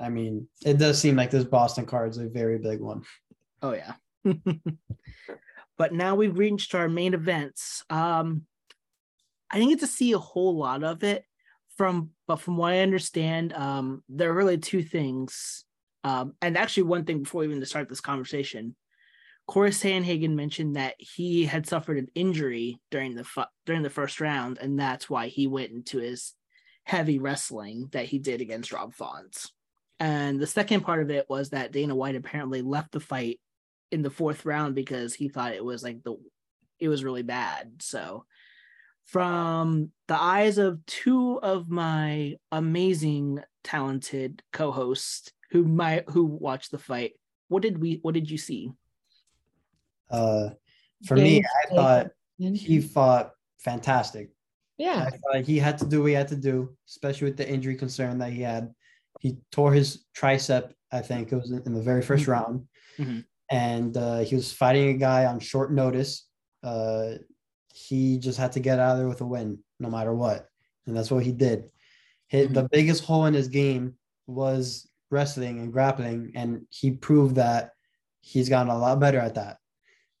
I 0.00 0.08
mean, 0.08 0.46
it 0.64 0.78
does 0.78 1.00
seem 1.00 1.16
like 1.16 1.30
this 1.30 1.44
Boston 1.44 1.84
card 1.84 2.10
is 2.10 2.18
a 2.18 2.28
very 2.28 2.58
big 2.58 2.80
one. 2.80 3.02
Oh 3.62 3.72
yeah. 3.72 3.94
but 5.78 5.94
now 5.94 6.16
we've 6.16 6.36
reached 6.36 6.74
our 6.74 6.88
main 6.88 7.14
events. 7.14 7.84
Um, 7.88 8.42
I 9.50 9.56
didn't 9.58 9.70
get 9.70 9.80
to 9.80 9.86
see 9.86 10.12
a 10.12 10.18
whole 10.18 10.58
lot 10.58 10.82
of 10.84 11.02
it 11.04 11.24
from, 11.76 12.10
but 12.26 12.40
from 12.40 12.56
what 12.56 12.72
I 12.72 12.80
understand, 12.80 13.54
um, 13.54 14.02
there 14.08 14.30
are 14.30 14.34
really 14.34 14.58
two 14.58 14.82
things. 14.82 15.64
Um, 16.04 16.34
and 16.42 16.58
actually, 16.58 16.82
one 16.84 17.04
thing 17.04 17.22
before 17.22 17.40
we 17.40 17.46
even 17.46 17.64
start 17.64 17.88
this 17.88 18.00
conversation, 18.00 18.76
Corey 19.46 19.70
Sandhagen 19.70 20.34
mentioned 20.34 20.76
that 20.76 20.96
he 20.98 21.46
had 21.46 21.66
suffered 21.66 21.96
an 21.96 22.08
injury 22.14 22.80
during 22.90 23.14
the 23.14 23.24
fu- 23.24 23.42
during 23.64 23.82
the 23.82 23.90
first 23.90 24.20
round, 24.20 24.58
and 24.58 24.78
that's 24.78 25.08
why 25.08 25.28
he 25.28 25.46
went 25.46 25.70
into 25.70 25.98
his 25.98 26.34
heavy 26.84 27.18
wrestling 27.18 27.88
that 27.92 28.06
he 28.06 28.18
did 28.18 28.40
against 28.40 28.72
Rob 28.72 28.92
Font. 28.94 29.46
And 30.00 30.38
the 30.38 30.46
second 30.46 30.82
part 30.82 31.02
of 31.02 31.10
it 31.10 31.28
was 31.28 31.50
that 31.50 31.72
Dana 31.72 31.94
White 31.94 32.16
apparently 32.16 32.62
left 32.62 32.92
the 32.92 33.00
fight 33.00 33.40
in 33.90 34.02
the 34.02 34.10
fourth 34.10 34.44
round 34.44 34.74
because 34.74 35.14
he 35.14 35.28
thought 35.28 35.52
it 35.54 35.64
was 35.64 35.82
like 35.82 36.02
the 36.02 36.16
it 36.78 36.88
was 36.88 37.04
really 37.04 37.22
bad. 37.22 37.72
So 37.80 38.24
from 39.04 39.90
the 40.06 40.20
eyes 40.20 40.58
of 40.58 40.84
two 40.86 41.40
of 41.42 41.68
my 41.70 42.36
amazing 42.52 43.40
talented 43.64 44.42
co-hosts 44.52 45.32
who 45.50 45.64
my 45.64 46.04
who 46.08 46.24
watched 46.24 46.70
the 46.70 46.78
fight, 46.78 47.12
what 47.48 47.62
did 47.62 47.78
we 47.78 47.98
what 48.02 48.14
did 48.14 48.30
you 48.30 48.38
see? 48.38 48.70
Uh, 50.10 50.50
for 51.06 51.16
me, 51.16 51.42
I 51.42 51.74
thought 51.74 52.10
he 52.38 52.80
fought 52.80 53.32
fantastic. 53.58 54.30
yeah. 54.78 55.08
I 55.12 55.32
felt 55.32 55.46
he 55.46 55.58
had 55.58 55.78
to 55.78 55.86
do 55.86 56.00
what 56.02 56.06
he 56.08 56.14
had 56.14 56.28
to 56.28 56.36
do, 56.36 56.76
especially 56.88 57.26
with 57.28 57.36
the 57.36 57.48
injury 57.48 57.74
concern 57.76 58.18
that 58.18 58.32
he 58.32 58.42
had. 58.42 58.72
He 59.20 59.36
tore 59.50 59.72
his 59.72 60.04
tricep, 60.16 60.72
I 60.92 61.00
think 61.00 61.32
it 61.32 61.36
was 61.36 61.50
in 61.50 61.62
in 61.66 61.74
the 61.74 61.82
very 61.82 62.02
1st 62.02 62.24
Mhm. 62.26 62.28
round. 62.28 62.68
Mhm. 62.98 63.24
And 63.50 63.96
uh, 63.96 64.18
he 64.18 64.34
was 64.34 64.52
fighting 64.52 64.88
a 64.88 64.94
guy 64.94 65.26
on 65.26 65.40
short 65.40 65.72
notice. 65.72 66.26
Uh, 66.62 67.14
he 67.72 68.18
just 68.18 68.38
had 68.38 68.52
to 68.52 68.60
get 68.60 68.78
out 68.78 68.92
of 68.92 68.98
there 68.98 69.08
with 69.08 69.20
a 69.20 69.26
win, 69.26 69.58
no 69.78 69.88
matter 69.88 70.12
what. 70.12 70.46
And 70.86 70.96
that's 70.96 71.10
what 71.10 71.24
he 71.24 71.32
did. 71.32 71.70
Hit 72.28 72.52
the 72.52 72.68
biggest 72.70 73.04
hole 73.04 73.26
in 73.26 73.34
his 73.34 73.48
game 73.48 73.94
was 74.26 74.88
wrestling 75.10 75.60
and 75.60 75.72
grappling. 75.72 76.32
And 76.34 76.66
he 76.70 76.90
proved 76.90 77.36
that 77.36 77.70
he's 78.20 78.48
gotten 78.48 78.70
a 78.70 78.78
lot 78.78 79.00
better 79.00 79.18
at 79.18 79.36
that. 79.36 79.56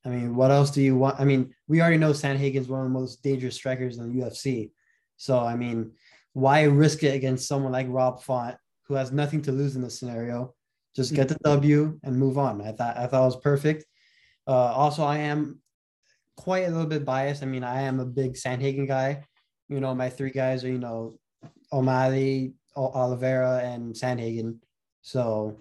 I 0.04 0.10
mean, 0.10 0.36
what 0.36 0.50
else 0.50 0.70
do 0.70 0.80
you 0.80 0.96
want? 0.96 1.20
I 1.20 1.24
mean, 1.24 1.54
we 1.66 1.80
already 1.80 1.98
know 1.98 2.12
Sandhagen's 2.12 2.68
one 2.68 2.80
of 2.80 2.86
the 2.86 2.98
most 2.98 3.22
dangerous 3.22 3.56
strikers 3.56 3.98
in 3.98 4.08
the 4.08 4.24
UFC. 4.24 4.70
So, 5.16 5.38
I 5.38 5.56
mean, 5.56 5.92
why 6.32 6.62
risk 6.62 7.02
it 7.02 7.14
against 7.14 7.48
someone 7.48 7.72
like 7.72 7.86
Rob 7.90 8.22
Font, 8.22 8.56
who 8.84 8.94
has 8.94 9.12
nothing 9.12 9.42
to 9.42 9.52
lose 9.52 9.76
in 9.76 9.82
this 9.82 9.98
scenario? 9.98 10.54
Just 10.98 11.14
get 11.14 11.28
the 11.28 11.38
W 11.44 11.98
and 12.02 12.18
move 12.18 12.38
on. 12.38 12.60
I 12.60 12.72
thought 12.72 12.96
I 12.96 13.06
thought 13.06 13.22
it 13.22 13.26
was 13.26 13.36
perfect. 13.40 13.86
Uh, 14.48 14.74
also, 14.74 15.04
I 15.04 15.18
am 15.18 15.60
quite 16.36 16.64
a 16.64 16.70
little 16.70 16.86
bit 16.86 17.04
biased. 17.04 17.44
I 17.44 17.46
mean, 17.46 17.62
I 17.62 17.82
am 17.82 18.00
a 18.00 18.04
big 18.04 18.34
Sandhagen 18.34 18.88
guy. 18.88 19.22
You 19.68 19.78
know, 19.78 19.94
my 19.94 20.10
three 20.10 20.32
guys 20.32 20.64
are 20.64 20.68
you 20.68 20.78
know 20.78 21.20
O'Malley, 21.72 22.54
O- 22.74 22.90
Oliveira, 22.90 23.60
and 23.62 23.94
Sandhagen. 23.94 24.58
So, 25.02 25.60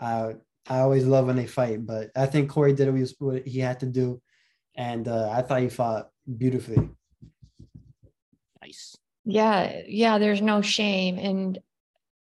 uh, 0.00 0.32
I 0.66 0.78
always 0.78 1.04
love 1.04 1.26
when 1.26 1.36
they 1.36 1.46
fight, 1.46 1.84
but 1.84 2.10
I 2.16 2.24
think 2.24 2.48
Corey 2.48 2.72
did 2.72 2.88
what 2.88 2.98
he, 2.98 3.14
what 3.18 3.46
he 3.46 3.58
had 3.60 3.80
to 3.80 3.86
do, 3.86 4.22
and 4.74 5.06
uh, 5.06 5.28
I 5.30 5.42
thought 5.42 5.60
he 5.60 5.68
fought 5.68 6.08
beautifully. 6.38 6.88
Nice. 8.62 8.96
Yeah, 9.26 9.82
yeah, 9.86 10.16
there's 10.16 10.40
no 10.40 10.62
shame. 10.62 11.18
And 11.18 11.58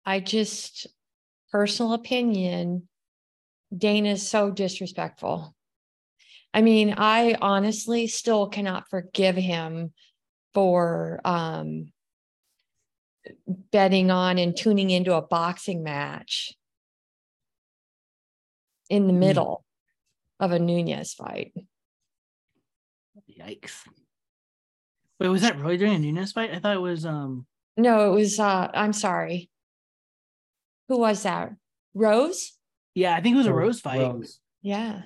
I 0.04 0.19
just, 0.19 0.88
personal 1.50 1.92
opinion, 1.92 2.88
Dana's 3.76 4.28
so 4.28 4.50
disrespectful. 4.50 5.54
I 6.52 6.62
mean, 6.62 6.95
I 6.97 7.37
honestly 7.40 8.07
still 8.07 8.49
cannot 8.49 8.88
forgive 8.88 9.37
him 9.37 9.92
for 10.52 11.21
um 11.25 11.92
betting 13.71 14.11
on 14.11 14.38
and 14.38 14.57
tuning 14.57 14.90
into 14.90 15.14
a 15.14 15.23
boxing 15.23 15.83
match 15.83 16.52
in 18.88 19.07
the 19.07 19.12
middle 19.12 19.64
of 20.40 20.52
a 20.52 20.59
Nunez 20.59 21.14
fight. 21.14 21.52
Yikes. 23.30 23.87
Wait, 25.21 25.28
was 25.28 25.42
that 25.42 25.59
really 25.59 25.76
during 25.76 25.95
a 25.95 25.99
Nunez 25.99 26.33
fight? 26.33 26.50
I 26.52 26.59
thought 26.59 26.76
it 26.76 26.80
was 26.80 27.04
um 27.04 27.47
No, 27.76 28.11
it 28.11 28.14
was 28.14 28.40
uh 28.40 28.69
I'm 28.75 28.92
sorry. 28.92 29.50
Who 30.90 30.99
was 30.99 31.23
that? 31.23 31.52
Rose? 31.94 32.52
yeah, 32.97 33.14
I 33.14 33.20
think 33.20 33.35
it 33.35 33.38
was 33.38 33.47
a 33.47 33.52
Rose- 33.54 33.76
Rose 33.76 33.80
fight. 33.80 34.00
Rose. 34.00 34.40
Yeah. 34.61 35.02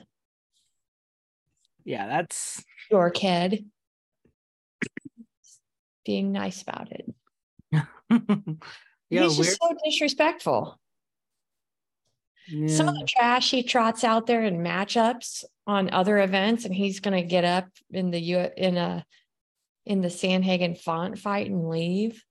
Yeah, 1.85 2.07
that's 2.09 2.65
Your 2.91 3.11
kid. 3.11 3.67
Being 6.07 6.33
nice 6.33 6.63
about 6.63 6.89
it. 6.91 7.07
yeah, 7.73 9.23
He's 9.25 9.39
weird. 9.39 9.45
just 9.49 9.59
so 9.63 9.77
disrespectful. 9.85 10.81
Some 12.67 12.89
of 12.89 12.95
the 12.95 13.07
trash 13.09 13.51
he 13.51 13.63
trots 13.63 14.05
out 14.05 14.27
there 14.27 14.43
in 14.43 14.59
matchups 14.59 15.45
on 15.67 15.91
other 15.91 16.19
events, 16.19 16.65
and 16.65 16.75
he's 16.75 17.01
gonna 17.01 17.23
get 17.23 17.45
up 17.45 17.69
in 17.91 18.11
the 18.11 18.21
U 18.21 18.49
in 18.57 18.77
a 18.79 19.05
in 19.87 20.01
the 20.01 20.09
Sandhagen 20.09 20.79
Font 20.79 21.19
fight 21.19 21.51
and 21.51 21.69
leave. 21.69 22.23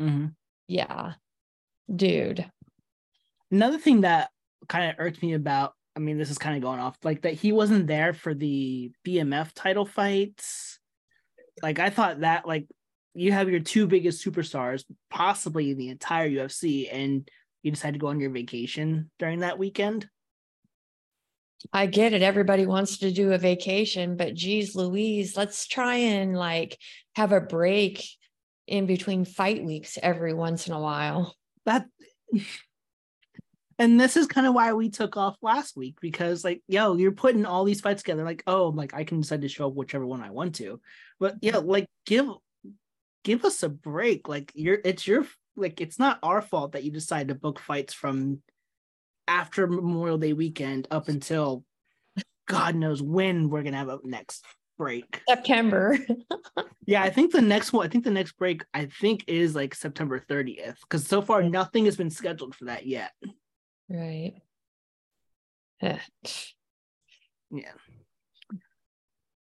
Mhm. 0.00 0.34
Yeah. 0.68 1.14
Dude. 1.94 2.50
Another 3.50 3.78
thing 3.78 4.02
that 4.02 4.30
kind 4.68 4.90
of 4.90 4.96
irked 4.98 5.22
me 5.22 5.34
about, 5.34 5.72
I 5.96 6.00
mean, 6.00 6.18
this 6.18 6.30
is 6.30 6.38
kind 6.38 6.56
of 6.56 6.62
going 6.62 6.80
off, 6.80 6.96
like 7.04 7.22
that 7.22 7.34
he 7.34 7.52
wasn't 7.52 7.86
there 7.86 8.12
for 8.12 8.34
the 8.34 8.90
BMF 9.06 9.50
title 9.54 9.86
fights. 9.86 10.78
Like 11.62 11.78
I 11.78 11.90
thought 11.90 12.20
that 12.20 12.46
like 12.46 12.66
you 13.14 13.32
have 13.32 13.48
your 13.48 13.60
two 13.60 13.86
biggest 13.86 14.24
superstars, 14.24 14.84
possibly 15.10 15.70
in 15.70 15.78
the 15.78 15.88
entire 15.88 16.28
UFC, 16.28 16.88
and 16.92 17.28
you 17.62 17.70
decide 17.70 17.94
to 17.94 18.00
go 18.00 18.08
on 18.08 18.20
your 18.20 18.30
vacation 18.30 19.10
during 19.18 19.40
that 19.40 19.58
weekend. 19.58 20.08
I 21.72 21.86
get 21.86 22.12
it. 22.12 22.22
Everybody 22.22 22.66
wants 22.66 22.98
to 22.98 23.10
do 23.10 23.32
a 23.32 23.38
vacation, 23.38 24.16
but 24.16 24.34
geez, 24.34 24.74
Louise, 24.74 25.36
let's 25.36 25.66
try 25.66 25.94
and 25.94 26.36
like 26.36 26.76
have 27.14 27.32
a 27.32 27.40
break 27.40 28.04
in 28.66 28.86
between 28.86 29.24
fight 29.24 29.64
weeks 29.64 29.98
every 30.02 30.34
once 30.34 30.66
in 30.66 30.74
a 30.74 30.80
while. 30.80 31.34
That 31.66 31.86
and 33.78 34.00
this 34.00 34.16
is 34.16 34.26
kind 34.26 34.46
of 34.46 34.54
why 34.54 34.72
we 34.72 34.88
took 34.88 35.16
off 35.16 35.36
last 35.42 35.76
week 35.76 35.96
because 36.00 36.44
like 36.44 36.62
yo 36.68 36.96
you're 36.96 37.12
putting 37.12 37.44
all 37.46 37.64
these 37.64 37.80
fights 37.80 38.02
together 38.02 38.24
like 38.24 38.42
oh 38.46 38.68
like 38.68 38.94
i 38.94 39.04
can 39.04 39.20
decide 39.20 39.42
to 39.42 39.48
show 39.48 39.66
up 39.66 39.74
whichever 39.74 40.06
one 40.06 40.22
i 40.22 40.30
want 40.30 40.54
to. 40.56 40.80
But 41.18 41.36
yeah 41.40 41.58
like 41.58 41.86
give 42.06 42.28
give 43.24 43.44
us 43.44 43.62
a 43.62 43.68
break. 43.68 44.28
Like 44.28 44.52
you're 44.54 44.78
it's 44.84 45.06
your 45.06 45.26
like 45.56 45.80
it's 45.80 45.98
not 45.98 46.18
our 46.22 46.42
fault 46.42 46.72
that 46.72 46.84
you 46.84 46.92
decide 46.92 47.28
to 47.28 47.34
book 47.34 47.58
fights 47.58 47.92
from 47.92 48.40
after 49.26 49.66
memorial 49.66 50.18
day 50.18 50.34
weekend 50.34 50.86
up 50.90 51.08
until 51.08 51.64
god 52.46 52.74
knows 52.74 53.02
when 53.02 53.48
we're 53.48 53.62
gonna 53.62 53.76
have 53.76 53.88
a 53.88 53.98
next 54.04 54.44
break. 54.76 55.22
September. 55.28 55.96
yeah 56.86 57.02
i 57.02 57.08
think 57.08 57.32
the 57.32 57.40
next 57.40 57.72
one 57.72 57.86
i 57.86 57.88
think 57.88 58.04
the 58.04 58.10
next 58.10 58.32
break 58.32 58.64
i 58.74 58.84
think 58.84 59.24
is 59.26 59.54
like 59.54 59.74
september 59.74 60.20
30th 60.28 60.76
because 60.82 61.06
so 61.06 61.22
far 61.22 61.42
nothing 61.42 61.86
has 61.86 61.96
been 61.96 62.10
scheduled 62.10 62.54
for 62.54 62.66
that 62.66 62.84
yet 62.84 63.12
right. 63.88 64.34
Yeah. 67.50 67.72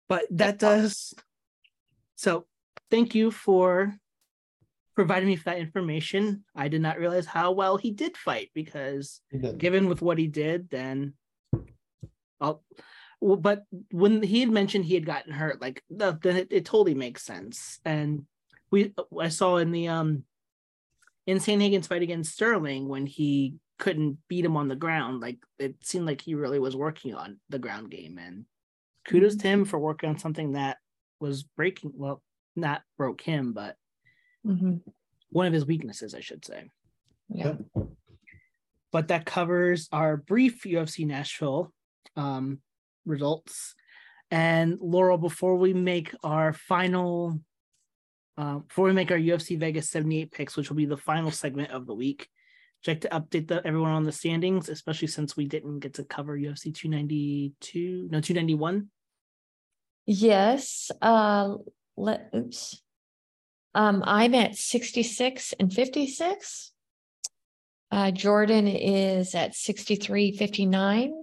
But 0.10 0.26
that 0.32 0.60
does. 0.60 1.14
So 2.16 2.46
thank 2.90 3.16
you 3.16 3.32
for 3.32 3.96
providing 4.96 5.28
me 5.28 5.36
with 5.36 5.46
that 5.46 5.60
information. 5.60 6.44
I 6.56 6.68
did 6.68 6.82
not 6.82 7.00
realize 7.00 7.26
how 7.26 7.52
well 7.52 7.78
he 7.78 7.92
did 7.92 8.18
fight 8.18 8.50
because 8.54 9.22
did. 9.32 9.58
given 9.58 9.88
with 9.88 10.02
what 10.02 10.18
he 10.18 10.28
did, 10.28 10.70
then 10.70 11.14
I'll 12.40 12.64
but 13.22 13.66
when 13.92 14.24
he 14.24 14.40
had 14.40 14.50
mentioned 14.50 14.86
he 14.86 14.96
had 14.96 15.06
gotten 15.06 15.32
hurt, 15.32 15.62
like 15.62 15.84
the, 15.90 16.18
then 16.22 16.38
it, 16.38 16.48
it 16.50 16.66
totally 16.66 16.96
makes 16.96 17.24
sense. 17.24 17.80
And 17.86 18.26
we 18.72 18.94
I 19.20 19.30
saw 19.30 19.58
in 19.58 19.72
the 19.72 19.88
um 19.90 20.24
in 21.28 21.38
Sandhagen's 21.38 21.88
fight 21.88 22.02
against 22.02 22.34
Sterling 22.34 22.88
when 22.88 23.06
he 23.06 23.56
couldn't 23.82 24.20
beat 24.28 24.46
him 24.46 24.56
on 24.56 24.68
the 24.68 24.76
ground, 24.76 25.22
like 25.22 25.40
it 25.58 25.76
seemed 25.84 26.06
like 26.06 26.22
he 26.22 26.36
really 26.36 26.60
was 26.60 26.76
working 26.76 27.16
on 27.16 27.40
the 27.50 27.58
ground 27.58 27.90
game. 27.90 28.20
And 28.20 28.46
kudos 29.08 29.36
to 29.38 29.48
him 29.48 29.66
for 29.66 29.80
working 29.80 30.08
on 30.10 30.20
something 30.20 30.52
that 30.52 30.78
was 31.20 31.42
breaking 31.44 31.92
well, 31.96 32.22
not 32.56 32.84
broke 32.96 33.22
him, 33.22 33.54
but 33.54 33.76
Mhm. 34.46 34.82
one 35.32 35.48
of 35.48 35.54
his 35.54 35.66
weaknesses, 35.66 36.14
I 36.14 36.22
should 36.22 36.46
say. 36.46 36.70
Yeah. 37.34 37.58
but 38.92 39.08
that 39.08 39.26
covers 39.26 39.88
our 39.94 40.18
brief 40.18 40.64
UFC 40.66 41.06
Nashville 41.06 41.74
um, 42.18 42.62
results. 43.06 43.74
And 44.30 44.78
Laurel, 44.82 45.18
before 45.18 45.56
we 45.58 45.74
make 45.74 46.14
our 46.24 46.54
final 46.54 47.40
Uh, 48.38 48.60
before 48.60 48.86
we 48.86 48.94
make 48.94 49.12
our 49.12 49.18
UFC 49.18 49.58
Vegas 49.58 49.90
78 49.90 50.32
picks, 50.32 50.56
which 50.58 50.70
will 50.70 50.78
be 50.78 50.86
the 50.86 50.98
final 50.98 51.32
segment 51.32 51.70
of 51.72 51.86
the 51.86 51.94
week, 51.94 52.30
check 52.82 53.02
to 53.02 53.10
update 53.10 53.48
the, 53.48 53.66
everyone 53.66 53.92
on 53.92 54.04
the 54.04 54.12
standings, 54.12 54.70
especially 54.70 55.08
since 55.08 55.38
we 55.38 55.46
didn't 55.46 55.80
get 55.80 55.96
to 55.96 56.04
cover 56.04 56.38
UFC 56.38 56.74
292, 56.74 58.10
no, 58.12 58.22
291. 58.22 58.90
Yes. 60.06 60.92
Uh 61.02 61.56
let 61.98 62.30
oops. 62.36 62.82
Um, 63.74 64.04
I'm 64.06 64.36
at 64.36 64.56
66 64.56 65.54
and 65.60 65.72
56. 65.72 66.72
Uh, 67.90 68.12
Jordan 68.12 68.68
is 68.68 69.36
at 69.36 69.56
63, 69.56 70.36
59. 70.36 71.14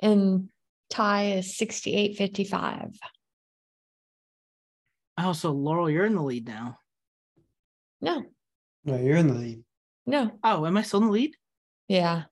And 0.00 0.48
Ty 0.90 1.32
is 1.32 1.56
68, 1.56 2.16
55. 2.16 2.98
Oh, 5.18 5.32
so 5.32 5.52
Laurel, 5.52 5.88
you're 5.88 6.04
in 6.04 6.14
the 6.14 6.22
lead 6.22 6.46
now. 6.46 6.78
No, 8.00 8.24
No, 8.84 8.96
you're 8.96 9.16
in 9.16 9.28
the 9.28 9.34
lead. 9.34 9.62
No. 10.06 10.32
Oh, 10.42 10.66
am 10.66 10.76
I 10.76 10.82
still 10.82 11.00
in 11.00 11.06
the 11.06 11.12
lead? 11.12 11.36
Yeah. 11.88 12.24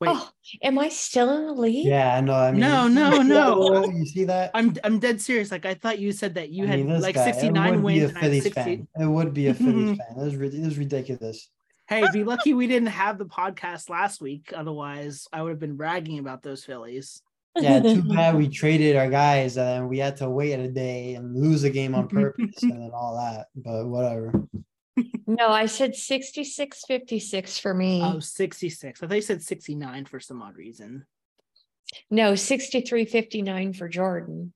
Wait, 0.00 0.10
Oh, 0.12 0.30
am 0.62 0.78
I 0.78 0.88
still 0.90 1.28
in 1.36 1.46
the 1.46 1.52
lead? 1.54 1.86
Yeah, 1.86 2.20
no, 2.20 2.34
I 2.34 2.52
mean, 2.52 2.60
No, 2.60 2.86
no, 2.86 3.10
you 3.10 3.16
see 3.16 3.28
that, 3.28 3.28
no. 3.28 3.84
You 3.90 4.06
see 4.06 4.24
that? 4.24 4.50
I'm 4.54 4.76
I'm 4.84 4.98
dead 5.00 5.20
serious. 5.20 5.50
Like 5.50 5.66
I 5.66 5.74
thought 5.74 5.98
you 5.98 6.12
said 6.12 6.34
that 6.34 6.50
you 6.50 6.64
I 6.64 6.68
had 6.68 6.78
mean, 6.78 6.88
this 6.90 7.02
like 7.02 7.16
guy, 7.16 7.28
it 7.30 7.34
69 7.34 7.82
would 7.82 7.94
be 7.94 8.00
wins. 8.00 8.02
a 8.02 8.08
and 8.08 8.18
I 8.18 8.20
Phillies 8.20 8.42
60. 8.44 8.60
fan. 8.62 8.88
It 9.00 9.06
would 9.06 9.34
be 9.34 9.46
a 9.48 9.54
Phillies 9.54 9.98
fan. 9.98 10.06
It 10.18 10.24
was, 10.24 10.36
rid- 10.36 10.54
it 10.54 10.64
was 10.64 10.78
ridiculous. 10.78 11.50
Hey, 11.88 12.06
be 12.12 12.22
lucky 12.22 12.54
we 12.54 12.68
didn't 12.68 12.88
have 12.88 13.18
the 13.18 13.26
podcast 13.26 13.90
last 13.90 14.20
week. 14.20 14.52
Otherwise, 14.54 15.26
I 15.32 15.42
would 15.42 15.50
have 15.50 15.58
been 15.58 15.76
bragging 15.76 16.20
about 16.20 16.42
those 16.42 16.64
Phillies. 16.64 17.20
Yeah, 17.58 17.80
too 17.80 18.02
bad 18.14 18.36
we 18.36 18.48
traded 18.48 18.94
our 18.96 19.10
guys 19.10 19.58
and 19.58 19.88
we 19.88 19.98
had 19.98 20.16
to 20.18 20.30
wait 20.30 20.52
a 20.60 20.68
day 20.68 21.14
and 21.16 21.34
lose 21.36 21.64
a 21.64 21.70
game 21.70 21.94
on 21.96 22.06
purpose 22.20 22.62
and 22.62 22.70
then 22.72 22.90
all 22.94 23.16
that. 23.16 23.46
But 23.56 23.88
whatever. 23.88 24.32
No, 25.26 25.48
I 25.48 25.66
said 25.66 25.94
66, 25.94 26.84
56 26.86 27.58
for 27.58 27.72
me. 27.72 28.02
Oh, 28.02 28.20
66. 28.20 29.02
I 29.02 29.06
thought 29.06 29.14
you 29.14 29.22
said 29.22 29.42
69 29.42 30.04
for 30.04 30.20
some 30.20 30.42
odd 30.42 30.56
reason. 30.56 31.06
no, 32.10 32.34
63, 32.34 33.06
59 33.06 33.72
for 33.72 33.88
Jordan. 33.88 34.52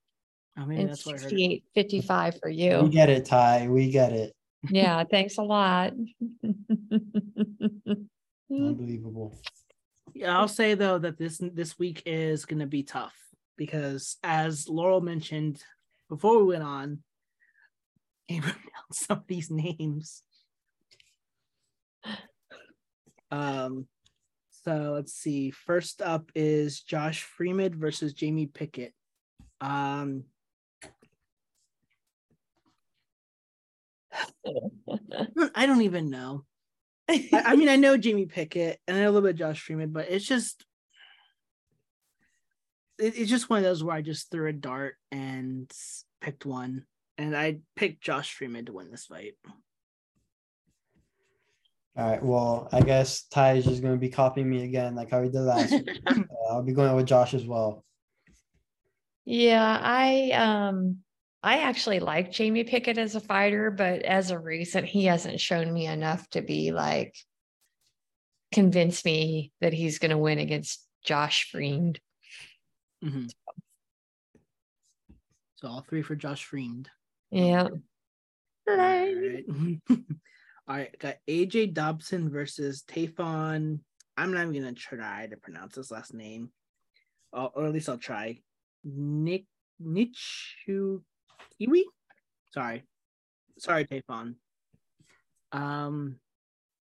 Oh, 0.58 0.66
maybe 0.66 0.82
And 0.82 0.90
that's 0.90 1.06
what 1.06 1.14
I 1.16 1.22
heard. 1.22 1.30
68, 1.30 1.64
55 1.74 2.40
for 2.40 2.48
you. 2.48 2.80
We 2.82 2.88
get 2.90 3.08
it, 3.10 3.24
Ty. 3.24 3.68
We 3.68 3.90
get 3.90 4.12
it. 4.12 4.34
Yeah, 4.68 5.04
thanks 5.10 5.38
a 5.38 5.42
lot. 5.42 5.92
Unbelievable. 8.50 9.38
Yeah, 10.14 10.38
I'll 10.38 10.48
say 10.48 10.74
though 10.74 10.98
that 10.98 11.18
this 11.18 11.40
this 11.52 11.78
week 11.78 12.02
is 12.06 12.46
going 12.46 12.60
to 12.60 12.66
be 12.66 12.82
tough 12.82 13.14
because 13.56 14.16
as 14.22 14.68
Laurel 14.68 15.00
mentioned 15.02 15.62
before 16.08 16.38
we 16.38 16.44
went 16.44 16.62
on, 16.62 17.00
he 18.26 18.40
wrote 18.40 18.52
down 18.54 18.75
some 18.92 19.18
of 19.18 19.26
these 19.26 19.50
names. 19.50 20.22
Um, 23.30 23.86
so 24.50 24.92
let's 24.94 25.12
see. 25.12 25.50
First 25.50 26.02
up 26.02 26.30
is 26.34 26.80
Josh 26.80 27.22
Freeman 27.22 27.78
versus 27.78 28.12
Jamie 28.12 28.46
Pickett. 28.46 28.92
Um, 29.60 30.24
I 35.54 35.66
don't 35.66 35.82
even 35.82 36.10
know. 36.10 36.44
I, 37.08 37.28
I 37.32 37.56
mean, 37.56 37.68
I 37.68 37.76
know 37.76 37.96
Jamie 37.96 38.26
Pickett 38.26 38.80
and 38.88 38.96
I 38.96 39.00
know 39.00 39.10
a 39.10 39.12
little 39.12 39.28
bit 39.28 39.36
Josh 39.36 39.60
Freeman, 39.60 39.90
but 39.90 40.08
it's 40.08 40.26
just 40.26 40.64
it- 42.98 43.16
it's 43.16 43.30
just 43.30 43.48
one 43.50 43.58
of 43.58 43.64
those 43.64 43.84
where 43.84 43.94
I 43.96 44.02
just 44.02 44.30
threw 44.30 44.48
a 44.48 44.52
dart 44.52 44.96
and 45.12 45.70
picked 46.20 46.46
one, 46.46 46.84
and 47.18 47.36
I 47.36 47.58
picked 47.74 48.02
Josh 48.02 48.32
Freeman 48.34 48.66
to 48.66 48.72
win 48.72 48.90
this 48.90 49.06
fight. 49.06 49.34
All 51.96 52.10
right. 52.10 52.22
Well, 52.22 52.68
I 52.72 52.80
guess 52.80 53.22
Ty 53.28 53.54
is 53.54 53.64
just 53.64 53.80
going 53.80 53.94
to 53.94 54.00
be 54.00 54.10
copying 54.10 54.50
me 54.50 54.64
again, 54.64 54.94
like 54.94 55.10
how 55.10 55.22
he 55.22 55.30
did 55.30 55.40
last 55.40 55.72
week. 55.72 55.98
Uh, 56.08 56.52
I'll 56.52 56.62
be 56.62 56.72
going 56.72 56.94
with 56.94 57.06
Josh 57.06 57.34
as 57.34 57.44
well. 57.44 57.84
Yeah, 59.24 59.80
I 59.82 60.30
um 60.30 60.98
I 61.42 61.58
actually 61.62 61.98
like 61.98 62.30
Jamie 62.30 62.64
Pickett 62.64 62.98
as 62.98 63.16
a 63.16 63.20
fighter, 63.20 63.70
but 63.70 64.02
as 64.02 64.30
a 64.30 64.38
recent, 64.38 64.86
he 64.86 65.06
hasn't 65.06 65.40
shown 65.40 65.72
me 65.72 65.86
enough 65.86 66.28
to 66.30 66.42
be 66.42 66.70
like 66.70 67.16
convince 68.52 69.04
me 69.04 69.52
that 69.60 69.72
he's 69.72 69.98
gonna 69.98 70.18
win 70.18 70.38
against 70.38 70.86
Josh 71.04 71.50
Freend. 71.50 71.98
Mhm. 73.04 73.30
So 75.56 75.68
all 75.68 75.84
three 75.88 76.02
for 76.02 76.14
Josh 76.14 76.44
Freeman. 76.44 76.86
Yeah. 77.36 77.68
All 78.66 78.76
right. 78.78 79.44
All 79.90 79.96
right, 80.68 80.98
got 80.98 81.16
AJ 81.28 81.74
Dobson 81.74 82.30
versus 82.30 82.82
Tafon. 82.88 83.80
I'm 84.16 84.32
not 84.32 84.40
even 84.40 84.54
gonna 84.54 84.72
try 84.72 85.26
to 85.26 85.36
pronounce 85.36 85.74
his 85.74 85.90
last 85.90 86.14
name, 86.14 86.50
or, 87.34 87.50
or 87.54 87.66
at 87.66 87.74
least 87.74 87.90
I'll 87.90 87.98
try. 87.98 88.38
Nick 88.84 89.44
Nichu 89.84 91.02
Kiwi. 91.58 91.84
Sorry, 92.54 92.84
sorry, 93.58 93.84
Tafon. 93.84 94.36
Um, 95.52 96.16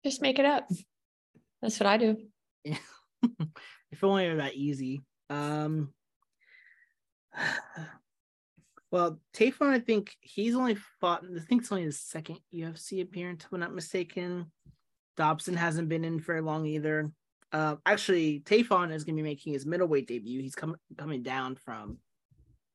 Just 0.03 0.23
make 0.23 0.39
it 0.39 0.45
up. 0.45 0.67
That's 1.61 1.79
what 1.79 1.85
I 1.87 1.97
do. 1.97 2.17
if 2.65 4.03
only 4.03 4.25
it 4.25 4.31
were 4.31 4.37
that 4.37 4.55
easy. 4.55 5.03
Um, 5.29 5.93
well, 8.91 9.19
Tafon, 9.33 9.69
I 9.69 9.79
think 9.79 10.15
he's 10.21 10.55
only 10.55 10.75
fought. 10.99 11.23
I 11.23 11.39
think 11.41 11.61
it's 11.61 11.71
only 11.71 11.83
his 11.83 11.99
second 11.99 12.39
UFC 12.53 13.01
appearance, 13.01 13.45
if 13.45 13.53
I'm 13.53 13.59
not 13.59 13.73
mistaken. 13.73 14.51
Dobson 15.15 15.55
hasn't 15.55 15.89
been 15.89 16.05
in 16.05 16.19
very 16.19 16.41
long 16.41 16.65
either. 16.65 17.11
Uh, 17.51 17.75
actually, 17.85 18.39
Tafon 18.41 18.91
is 18.91 19.03
going 19.03 19.15
to 19.15 19.23
be 19.23 19.29
making 19.29 19.53
his 19.53 19.65
middleweight 19.65 20.07
debut. 20.07 20.41
He's 20.41 20.55
coming 20.55 20.77
coming 20.97 21.23
down 21.23 21.55
from 21.55 21.97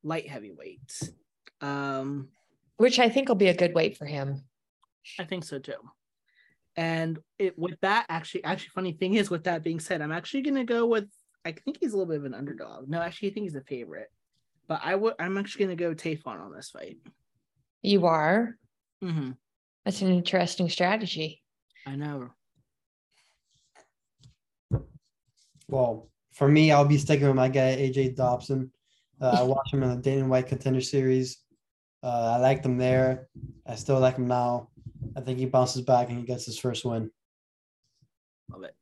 light 0.03 0.29
heavyweight. 0.29 1.11
Um, 1.61 2.29
Which 2.77 2.99
I 2.99 3.09
think 3.09 3.27
will 3.27 3.35
be 3.35 3.47
a 3.47 3.57
good 3.57 3.73
weight 3.73 3.97
for 3.97 4.05
him. 4.05 4.43
I 5.19 5.23
think 5.23 5.43
so 5.43 5.59
too. 5.59 5.73
And 6.77 7.19
it 7.39 7.57
with 7.57 7.79
that 7.81 8.05
actually 8.09 8.43
actually 8.43 8.69
funny 8.69 8.91
thing 8.93 9.15
is 9.15 9.29
with 9.29 9.45
that 9.45 9.63
being 9.63 9.79
said, 9.79 10.01
I'm 10.01 10.11
actually 10.11 10.43
gonna 10.43 10.65
go 10.65 10.85
with 10.85 11.09
I 11.45 11.51
think 11.51 11.77
he's 11.79 11.93
a 11.93 11.97
little 11.97 12.11
bit 12.11 12.19
of 12.19 12.25
an 12.25 12.33
underdog. 12.33 12.89
No, 12.89 13.01
actually 13.01 13.31
I 13.31 13.33
think 13.33 13.45
he's 13.45 13.55
a 13.55 13.61
favorite. 13.61 14.11
But 14.67 14.81
I 14.83 14.95
would 14.95 15.13
I'm 15.19 15.37
actually 15.37 15.65
gonna 15.65 15.75
go 15.75 15.93
Tafon 15.93 16.39
on 16.39 16.53
this 16.53 16.69
fight. 16.69 16.97
You 17.81 18.05
are. 18.07 18.57
Mm-hmm. 19.03 19.31
That's 19.83 20.01
an 20.01 20.11
interesting 20.11 20.69
strategy. 20.69 21.41
I 21.85 21.95
know. 21.95 22.31
Well, 25.67 26.09
for 26.33 26.47
me, 26.47 26.71
I'll 26.71 26.85
be 26.85 26.97
sticking 26.97 27.27
with 27.27 27.35
my 27.35 27.49
guy 27.49 27.75
AJ 27.75 28.15
Dobson. 28.15 28.71
Uh, 29.21 29.37
I 29.39 29.43
watched 29.43 29.73
him 29.73 29.83
in 29.83 29.89
the 29.89 30.01
Dana 30.01 30.27
White 30.27 30.47
Contender 30.47 30.81
Series. 30.81 31.37
Uh, 32.03 32.35
I 32.35 32.37
liked 32.37 32.65
him 32.65 32.77
there. 32.77 33.29
I 33.65 33.75
still 33.75 33.99
like 33.99 34.17
him 34.17 34.27
now. 34.27 34.69
I 35.15 35.21
think 35.21 35.39
he 35.39 35.45
bounces 35.45 35.81
back 35.81 36.09
and 36.09 36.19
he 36.19 36.25
gets 36.25 36.45
his 36.45 36.57
first 36.57 36.85
win. 36.85 37.09
Love 38.51 38.63
it. 38.63 38.75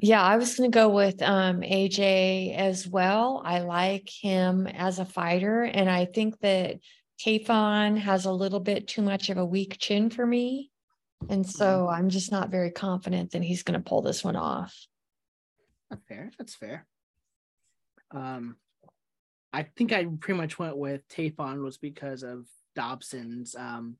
Yeah, 0.00 0.22
I 0.22 0.36
was 0.36 0.56
going 0.56 0.70
to 0.70 0.74
go 0.74 0.88
with 0.88 1.20
um, 1.22 1.60
AJ 1.60 2.56
as 2.56 2.86
well. 2.86 3.42
I 3.44 3.60
like 3.60 4.08
him 4.08 4.66
as 4.68 5.00
a 5.00 5.04
fighter, 5.04 5.62
and 5.62 5.90
I 5.90 6.04
think 6.04 6.38
that 6.40 6.76
Tafon 7.20 7.98
has 7.98 8.24
a 8.24 8.32
little 8.32 8.60
bit 8.60 8.86
too 8.86 9.02
much 9.02 9.28
of 9.28 9.38
a 9.38 9.44
weak 9.44 9.76
chin 9.78 10.08
for 10.08 10.24
me, 10.24 10.70
and 11.28 11.44
so 11.44 11.88
I'm 11.88 12.10
just 12.10 12.30
not 12.30 12.50
very 12.50 12.70
confident 12.70 13.32
that 13.32 13.42
he's 13.42 13.64
going 13.64 13.80
to 13.80 13.88
pull 13.88 14.02
this 14.02 14.22
one 14.22 14.36
off. 14.36 14.86
That's 15.90 16.04
fair. 16.06 16.30
That's 16.38 16.54
fair. 16.54 16.86
Um 18.10 18.56
I 19.52 19.62
think 19.62 19.92
I 19.92 20.04
pretty 20.04 20.38
much 20.38 20.58
went 20.58 20.76
with 20.76 21.06
Tafon 21.08 21.62
was 21.62 21.78
because 21.78 22.22
of 22.22 22.46
Dobson's 22.76 23.54
um 23.56 23.96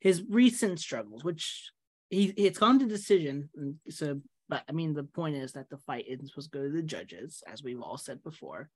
his 0.00 0.22
recent 0.28 0.80
struggles, 0.80 1.24
which 1.24 1.70
he 2.10 2.26
it's 2.36 2.58
gone 2.58 2.78
to 2.78 2.86
decision. 2.86 3.50
and 3.56 3.76
So 3.88 4.20
but 4.52 4.64
I 4.68 4.72
mean 4.72 4.92
the 4.92 5.04
point 5.04 5.36
is 5.36 5.52
that 5.52 5.70
the 5.70 5.78
fight 5.78 6.04
isn't 6.06 6.26
supposed 6.28 6.52
to 6.52 6.58
go 6.58 6.64
to 6.64 6.70
the 6.70 6.82
judges, 6.82 7.42
as 7.50 7.62
we've 7.62 7.80
all 7.80 7.96
said 7.96 8.22
before. 8.22 8.68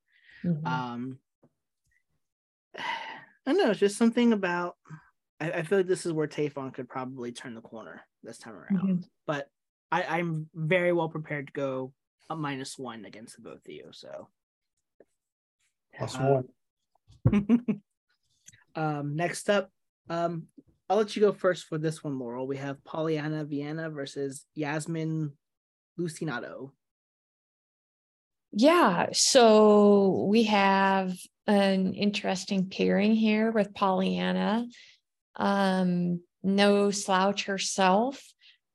Mhm. 0.42 0.66
Um 0.66 1.18
I 2.78 3.52
don't 3.52 3.58
know, 3.58 3.70
it's 3.72 3.80
just 3.80 3.98
something 3.98 4.32
about 4.32 4.76
I, 5.38 5.50
I 5.50 5.62
feel 5.64 5.80
like 5.80 5.86
this 5.86 6.06
is 6.06 6.14
where 6.14 6.26
Tafon 6.26 6.72
could 6.72 6.88
probably 6.88 7.30
turn 7.30 7.54
the 7.54 7.60
corner 7.60 8.00
this 8.22 8.38
time 8.38 8.54
around. 8.54 8.88
Mhm. 8.88 9.04
But 9.26 9.50
I, 9.92 10.04
I'm 10.04 10.48
very 10.54 10.94
well 10.94 11.10
prepared 11.10 11.48
to 11.48 11.52
go 11.52 11.92
a 12.30 12.34
minus 12.36 12.78
one 12.78 13.04
against 13.04 13.36
the 13.36 13.42
both 13.42 13.66
of 13.66 13.72
you. 13.72 13.90
So 13.92 14.28
Plus 15.94 16.16
Uh, 16.16 16.42
one. 17.26 17.82
um 18.74 19.14
next 19.14 19.50
up, 19.50 19.70
um 20.08 20.46
I'll 20.88 20.96
let 20.96 21.14
you 21.16 21.20
go 21.20 21.32
first 21.32 21.64
for 21.66 21.76
this 21.76 22.02
one, 22.02 22.18
Laurel. 22.18 22.46
We 22.46 22.56
have 22.56 22.82
Polyana 22.84 23.44
Viana 23.46 23.90
versus 23.90 24.46
Yasmin 24.54 25.36
Lucindo. 25.98 26.72
Yeah, 28.52 29.08
so 29.12 30.26
we 30.30 30.44
have 30.44 31.14
an 31.46 31.94
interesting 31.94 32.70
pairing 32.70 33.14
here 33.14 33.50
with 33.50 33.74
Polyana. 33.74 34.66
Um, 35.36 36.20
no 36.42 36.90
slouch 36.90 37.44
herself 37.44 38.22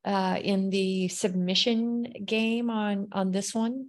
uh, 0.04 0.38
in 0.42 0.70
the 0.70 1.08
submission 1.08 2.02
game 2.24 2.70
on 2.70 3.08
on 3.12 3.30
this 3.30 3.54
one. 3.54 3.88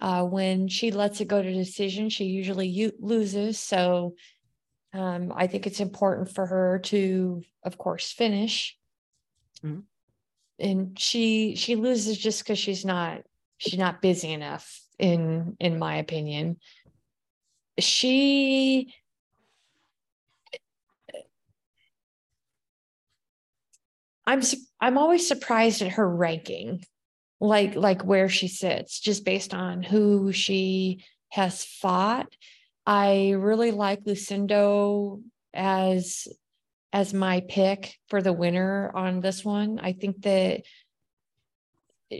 Uh, 0.00 0.24
when 0.24 0.66
she 0.66 0.90
lets 0.90 1.20
it 1.20 1.28
go 1.28 1.42
to 1.42 1.52
decision, 1.52 2.08
she 2.08 2.24
usually 2.24 2.68
u- 2.68 2.92
loses. 2.98 3.58
So 3.58 4.14
um, 4.92 5.32
I 5.34 5.46
think 5.46 5.66
it's 5.66 5.80
important 5.80 6.30
for 6.34 6.46
her 6.46 6.80
to, 6.84 7.42
of 7.62 7.76
course, 7.76 8.10
finish. 8.10 8.76
Mhm. 9.62 9.84
And 10.60 10.98
she 10.98 11.56
she 11.56 11.76
loses 11.76 12.18
just 12.18 12.44
because 12.44 12.58
she's 12.58 12.84
not 12.84 13.22
she's 13.58 13.78
not 13.78 14.02
busy 14.02 14.32
enough 14.32 14.80
in 14.98 15.56
in 15.58 15.78
my 15.78 15.96
opinion. 15.96 16.58
She 17.78 18.92
I'm 24.30 24.42
I'm 24.80 24.96
always 24.96 25.26
surprised 25.26 25.82
at 25.82 25.92
her 25.92 26.08
ranking, 26.08 26.84
like 27.40 27.74
like 27.74 28.04
where 28.04 28.28
she 28.28 28.46
sits, 28.46 29.00
just 29.00 29.24
based 29.24 29.54
on 29.54 29.82
who 29.82 30.32
she 30.32 31.04
has 31.30 31.64
fought. 31.64 32.32
I 32.86 33.30
really 33.30 33.72
like 33.72 34.04
Lucindo 34.04 35.20
as 35.52 36.28
as 36.92 37.14
my 37.14 37.40
pick 37.40 37.96
for 38.08 38.20
the 38.20 38.32
winner 38.32 38.90
on 38.94 39.20
this 39.20 39.44
one. 39.44 39.78
I 39.80 39.92
think 39.92 40.22
that 40.22 40.62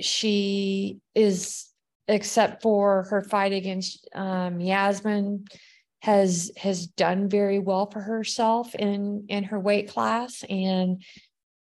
she 0.01 0.99
is, 1.15 1.69
except 2.07 2.63
for 2.63 3.05
her 3.11 3.23
fight 3.23 3.53
against 3.53 4.09
um, 4.15 4.61
Yasmin, 4.61 5.47
has 6.03 6.51
has 6.57 6.87
done 6.87 7.29
very 7.29 7.59
well 7.59 7.91
for 7.91 8.01
herself 8.01 8.75
in 8.75 9.27
in 9.29 9.45
her 9.45 9.61
weight 9.61 9.89
class, 9.89 10.45
and 10.49 11.03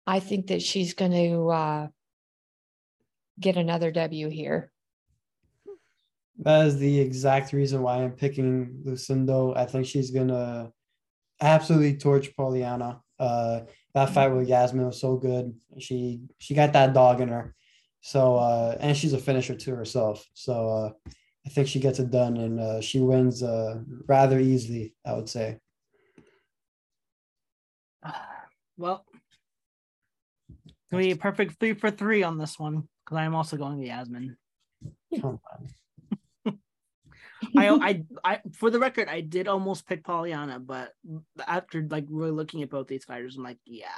I 0.06 0.20
think 0.20 0.48
that 0.48 0.60
she's 0.60 0.94
going 0.94 1.12
to 1.12 1.48
uh, 1.48 1.86
get 3.40 3.56
another 3.56 3.90
W 3.90 4.28
here. 4.28 4.70
That 6.40 6.66
is 6.66 6.78
the 6.78 7.00
exact 7.00 7.52
reason 7.52 7.82
why 7.82 8.02
I'm 8.02 8.12
picking 8.12 8.82
Lucindo. 8.84 9.56
I 9.56 9.64
think 9.64 9.86
she's 9.86 10.10
gonna 10.10 10.72
absolutely 11.40 11.96
torch 11.96 12.34
Polyana. 12.36 13.00
Uh, 13.18 13.60
that 13.94 14.10
fight 14.10 14.28
with 14.28 14.48
Yasmin 14.48 14.86
was 14.86 15.00
so 15.00 15.16
good. 15.16 15.54
She 15.78 16.20
she 16.38 16.54
got 16.54 16.72
that 16.72 16.94
dog 16.94 17.20
in 17.20 17.28
her. 17.28 17.54
So 18.00 18.36
uh, 18.36 18.76
and 18.80 18.96
she's 18.96 19.12
a 19.12 19.18
finisher 19.18 19.54
to 19.54 19.74
herself. 19.74 20.24
So 20.34 20.68
uh, 20.68 21.10
I 21.46 21.50
think 21.50 21.68
she 21.68 21.80
gets 21.80 21.98
it 21.98 22.10
done 22.10 22.36
and 22.36 22.60
uh, 22.60 22.80
she 22.80 23.00
wins 23.00 23.42
uh, 23.42 23.80
rather 24.06 24.38
easily. 24.38 24.94
I 25.04 25.14
would 25.14 25.28
say. 25.28 25.58
Well, 28.80 29.04
it's 30.48 30.92
gonna 30.92 31.02
be 31.02 31.10
a 31.10 31.16
perfect 31.16 31.58
three 31.58 31.74
for 31.74 31.90
three 31.90 32.22
on 32.22 32.38
this 32.38 32.60
one 32.60 32.86
because 33.04 33.18
I 33.18 33.24
am 33.24 33.34
also 33.34 33.56
going 33.56 33.80
to 33.80 33.84
Yasmin. 33.84 34.36
I, 37.56 37.68
I, 37.80 38.02
I, 38.24 38.40
for 38.52 38.70
the 38.70 38.78
record, 38.78 39.08
I 39.08 39.20
did 39.20 39.48
almost 39.48 39.86
pick 39.86 40.04
Polyana, 40.04 40.64
but 40.64 40.92
after 41.46 41.86
like 41.88 42.04
really 42.08 42.30
looking 42.32 42.62
at 42.62 42.70
both 42.70 42.88
these 42.88 43.04
fighters, 43.04 43.36
I'm 43.36 43.42
like, 43.44 43.58
yeah, 43.64 43.88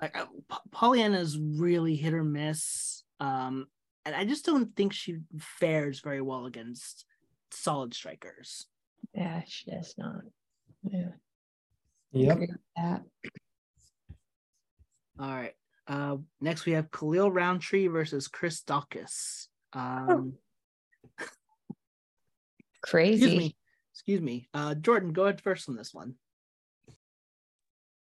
like 0.00 0.16
I, 0.16 0.24
P- 0.24 0.70
Polyana's 0.70 1.38
really 1.38 1.96
hit 1.96 2.14
or 2.14 2.24
miss, 2.24 3.02
um, 3.20 3.66
and 4.04 4.14
I 4.14 4.24
just 4.24 4.44
don't 4.44 4.74
think 4.74 4.92
she 4.92 5.18
fares 5.38 6.00
very 6.00 6.20
well 6.22 6.46
against 6.46 7.04
solid 7.50 7.94
strikers. 7.94 8.66
Yeah, 9.14 9.42
she 9.46 9.70
does 9.70 9.94
not. 9.98 10.22
Yeah, 10.82 11.10
Yep. 12.12 12.38
that. 12.76 13.02
All 15.20 15.28
right. 15.34 15.54
Uh, 15.86 16.16
next 16.40 16.66
we 16.66 16.72
have 16.72 16.90
Khalil 16.90 17.30
Rountree 17.32 17.86
versus 17.88 18.28
Chris 18.28 18.60
Dawkins. 18.62 19.48
Um, 19.72 20.34
Crazy. 22.82 23.24
excuse 23.24 23.38
me, 23.38 23.56
excuse 23.94 24.20
me. 24.20 24.48
Uh, 24.54 24.74
Jordan, 24.74 25.12
go 25.12 25.24
ahead 25.24 25.40
first 25.40 25.68
on 25.68 25.76
this 25.76 25.92
one. 25.92 26.14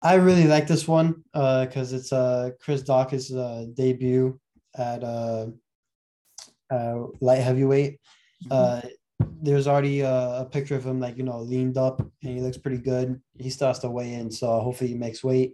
I 0.02 0.16
really 0.16 0.48
like 0.48 0.68
this 0.68 0.88
one 0.88 1.24
uh, 1.34 1.66
because 1.66 1.94
it's 1.94 2.12
uh, 2.12 2.52
Chris 2.60 2.82
Dawkins' 2.82 3.32
uh, 3.34 3.66
debut 3.74 4.38
at 4.76 5.04
uh, 5.04 5.48
uh, 6.70 7.04
light 7.22 7.40
heavyweight. 7.40 8.00
Uh, 8.52 8.82
there's 9.42 9.68
already 9.68 10.02
a, 10.02 10.42
a 10.42 10.50
picture 10.52 10.76
of 10.76 10.86
him 10.86 11.00
like 11.00 11.18
you 11.18 11.24
know 11.24 11.40
leaned 11.40 11.78
up 11.78 12.00
and 12.00 12.12
he 12.22 12.42
looks 12.42 12.58
pretty 12.58 12.78
good. 12.78 13.22
He 13.38 13.50
starts 13.50 13.80
to 13.80 13.90
weigh 13.90 14.14
in, 14.14 14.32
so 14.32 14.60
hopefully 14.60 14.90
he 14.90 14.96
makes 14.96 15.24
weight. 15.24 15.54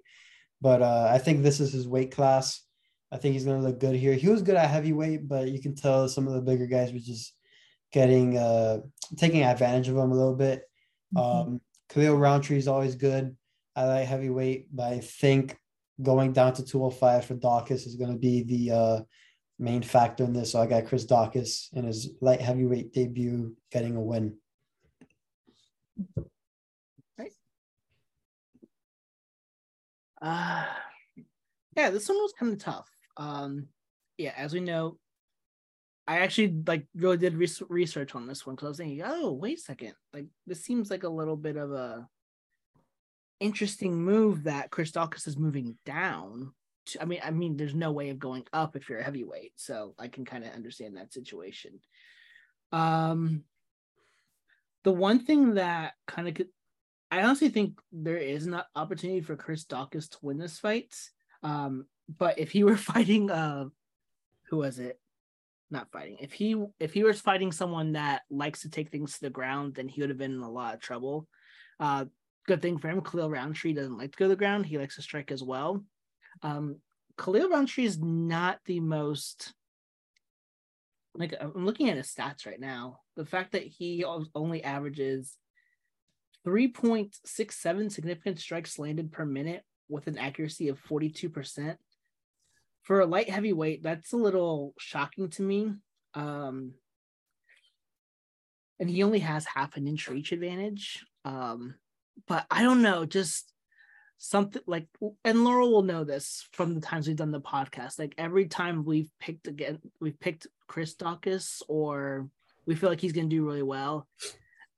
But 0.62 0.82
uh, 0.82 1.10
I 1.12 1.18
think 1.20 1.44
this 1.44 1.60
is 1.60 1.72
his 1.72 1.88
weight 1.88 2.12
class. 2.12 2.64
I 3.12 3.18
think 3.18 3.34
he's 3.34 3.46
gonna 3.46 3.62
look 3.62 3.80
good 3.80 3.96
here. 3.96 4.14
He 4.14 4.30
was 4.30 4.42
good 4.42 4.56
at 4.56 4.70
heavyweight, 4.70 5.28
but 5.28 5.50
you 5.50 5.62
can 5.62 5.76
tell 5.76 6.08
some 6.08 6.28
of 6.28 6.34
the 6.34 6.42
bigger 6.42 6.66
guys 6.68 6.92
were 6.92 7.00
just 7.00 7.34
getting 7.92 8.38
uh 8.38 8.80
taking 9.18 9.44
advantage 9.44 9.88
of 9.88 9.98
him 9.98 10.12
a 10.12 10.16
little 10.16 10.36
bit. 10.36 10.64
Um, 11.16 11.62
Khalil 11.90 12.18
Rountree 12.18 12.58
is 12.58 12.68
always 12.68 12.96
good. 12.96 13.36
I 13.76 13.86
like 13.86 14.08
heavyweight, 14.08 14.68
but 14.76 14.94
I 14.94 15.00
think 15.00 15.58
going 16.02 16.34
down 16.34 16.54
to 16.54 16.66
205 16.66 17.26
for 17.26 17.34
Dawkins 17.36 17.86
is 17.86 17.96
going 17.96 18.12
to 18.12 18.18
be 18.18 18.44
the 18.44 18.72
uh, 18.72 19.00
main 19.58 19.82
factor 19.82 20.24
in 20.24 20.34
this. 20.34 20.52
So 20.52 20.62
I 20.62 20.66
got 20.66 20.86
Chris 20.86 21.06
Dawkins 21.06 21.70
in 21.74 21.86
his 21.86 22.12
light 22.22 22.42
heavyweight 22.42 22.94
debut 22.94 23.56
getting 23.72 23.96
a 23.96 24.02
win. 24.02 24.38
Right. 27.18 27.34
Uh, 30.22 30.66
yeah, 31.76 31.90
this 31.90 32.08
one 32.08 32.18
was 32.18 32.34
kind 32.38 32.54
of 32.54 32.60
tough. 32.60 32.90
Um, 33.18 33.68
yeah, 34.18 34.34
as 34.38 34.54
we 34.54 34.60
know, 34.60 34.98
I 36.10 36.22
actually 36.22 36.56
like 36.66 36.88
really 36.96 37.18
did 37.18 37.36
res- 37.36 37.62
research 37.70 38.16
on 38.16 38.26
this 38.26 38.44
one 38.44 38.56
because 38.56 38.66
I 38.66 38.70
was 38.70 38.78
thinking, 38.78 39.04
oh, 39.06 39.32
wait 39.32 39.60
a 39.60 39.62
second, 39.62 39.94
like 40.12 40.26
this 40.48 40.66
seems 40.66 40.90
like 40.90 41.04
a 41.04 41.10
little 41.10 41.38
bit 41.38 41.56
of 41.56 41.72
a 41.72 42.08
interesting 43.40 43.94
move 43.94 44.46
that 44.46 44.72
Chris 44.72 44.92
Dawkins 44.92 45.28
is 45.28 45.38
moving 45.38 45.78
down. 45.86 46.52
To, 46.88 47.02
I 47.04 47.06
mean, 47.06 47.20
I 47.24 47.30
mean, 47.30 47.58
there's 47.58 47.76
no 47.76 47.92
way 47.92 48.10
of 48.10 48.18
going 48.18 48.44
up 48.54 48.76
if 48.76 48.90
you're 48.90 48.98
a 48.98 49.04
heavyweight, 49.04 49.54
so 49.58 49.94
I 50.00 50.08
can 50.08 50.26
kind 50.26 50.44
of 50.44 50.54
understand 50.54 50.98
that 50.98 51.14
situation. 51.14 51.80
Um, 52.72 53.44
the 54.84 54.92
one 54.92 55.20
thing 55.20 55.54
that 55.54 55.94
kind 56.08 56.28
of 56.28 56.48
I 57.12 57.22
honestly 57.22 57.50
think 57.50 57.80
there 57.92 58.18
is 58.18 58.48
an 58.48 58.60
opportunity 58.76 59.22
for 59.22 59.36
Chris 59.36 59.64
Dawkins 59.64 60.10
to 60.10 60.18
win 60.24 60.40
this 60.40 60.58
fight. 60.58 60.96
Um, 61.44 61.86
but 62.18 62.40
if 62.40 62.50
he 62.50 62.64
were 62.64 62.78
fighting, 62.94 63.30
uh, 63.30 63.66
who 64.50 64.58
was 64.58 64.80
it? 64.80 64.99
Not 65.72 65.92
fighting. 65.92 66.18
If 66.20 66.34
he 66.34 66.56
if 66.80 66.94
he 66.94 67.04
was 67.04 67.22
fighting 67.22 67.52
someone 67.52 67.94
that 67.94 68.24
likes 68.30 68.62
to 68.62 68.70
take 68.70 68.90
things 68.90 69.14
to 69.14 69.22
the 69.22 69.30
ground, 69.30 69.76
then 69.76 69.88
he 69.88 70.02
would 70.02 70.10
have 70.10 70.18
been 70.18 70.34
in 70.34 70.42
a 70.42 70.50
lot 70.50 70.74
of 70.74 70.80
trouble. 70.80 71.28
Uh, 71.80 72.06
good 72.48 72.62
thing 72.62 72.80
for 72.80 72.90
him, 72.90 73.02
Khalil 73.02 73.30
Rountree 73.30 73.74
doesn't 73.74 73.98
like 73.98 74.12
to 74.12 74.18
go 74.18 74.26
to 74.26 74.30
the 74.30 74.36
ground. 74.36 74.66
He 74.66 74.80
likes 74.80 74.96
to 74.96 75.04
strike 75.04 75.32
as 75.32 75.44
well. 75.44 75.84
Um, 76.42 76.78
Khalil 77.20 77.50
Rountree 77.50 77.86
is 77.86 78.00
not 78.00 78.60
the 78.66 78.80
most 78.80 79.54
like 81.16 81.36
I'm 81.40 81.66
looking 81.66 81.90
at 81.90 81.98
his 81.98 82.08
stats 82.08 82.46
right 82.46 82.60
now. 82.60 83.02
The 83.16 83.26
fact 83.26 83.52
that 83.52 83.64
he 83.64 84.06
only 84.34 84.64
averages 84.64 85.38
3.67 86.48 87.92
significant 87.92 88.40
strikes 88.40 88.80
landed 88.80 89.12
per 89.12 89.26
minute 89.26 89.64
with 89.90 90.08
an 90.08 90.18
accuracy 90.18 90.70
of 90.70 90.82
42%. 90.84 91.76
For 92.90 93.00
a 93.00 93.06
light 93.06 93.30
heavyweight, 93.30 93.84
that's 93.84 94.12
a 94.12 94.18
little 94.18 94.74
shocking 94.78 95.30
to 95.32 95.42
me. 95.42 95.72
Um, 96.16 96.74
and 98.80 98.90
he 98.90 99.04
only 99.04 99.20
has 99.20 99.46
half 99.46 99.78
an 99.78 99.88
inch 99.88 100.10
reach 100.10 100.32
advantage. 100.32 101.06
Um, 101.24 101.76
but 102.28 102.46
I 102.50 102.64
don't 102.64 102.82
know, 102.82 103.06
just 103.06 103.54
something 104.18 104.62
like, 104.66 104.88
and 105.24 105.44
Laurel 105.46 105.72
will 105.72 105.84
know 105.84 106.04
this 106.04 106.48
from 106.52 106.74
the 106.74 106.82
times 106.82 107.08
we've 107.08 107.16
done 107.16 107.32
the 107.32 107.40
podcast. 107.40 108.00
Like 108.00 108.16
every 108.18 108.48
time 108.48 108.84
we've 108.84 109.12
picked 109.20 109.48
again, 109.48 109.80
we've 110.02 110.20
picked 110.20 110.48
Chris 110.68 110.96
Dawkins 110.96 111.62
or 111.68 112.28
we 112.66 112.76
feel 112.76 112.90
like 112.90 113.02
he's 113.02 113.14
going 113.14 113.30
to 113.30 113.36
do 113.36 113.46
really 113.46 113.64
well 113.64 114.08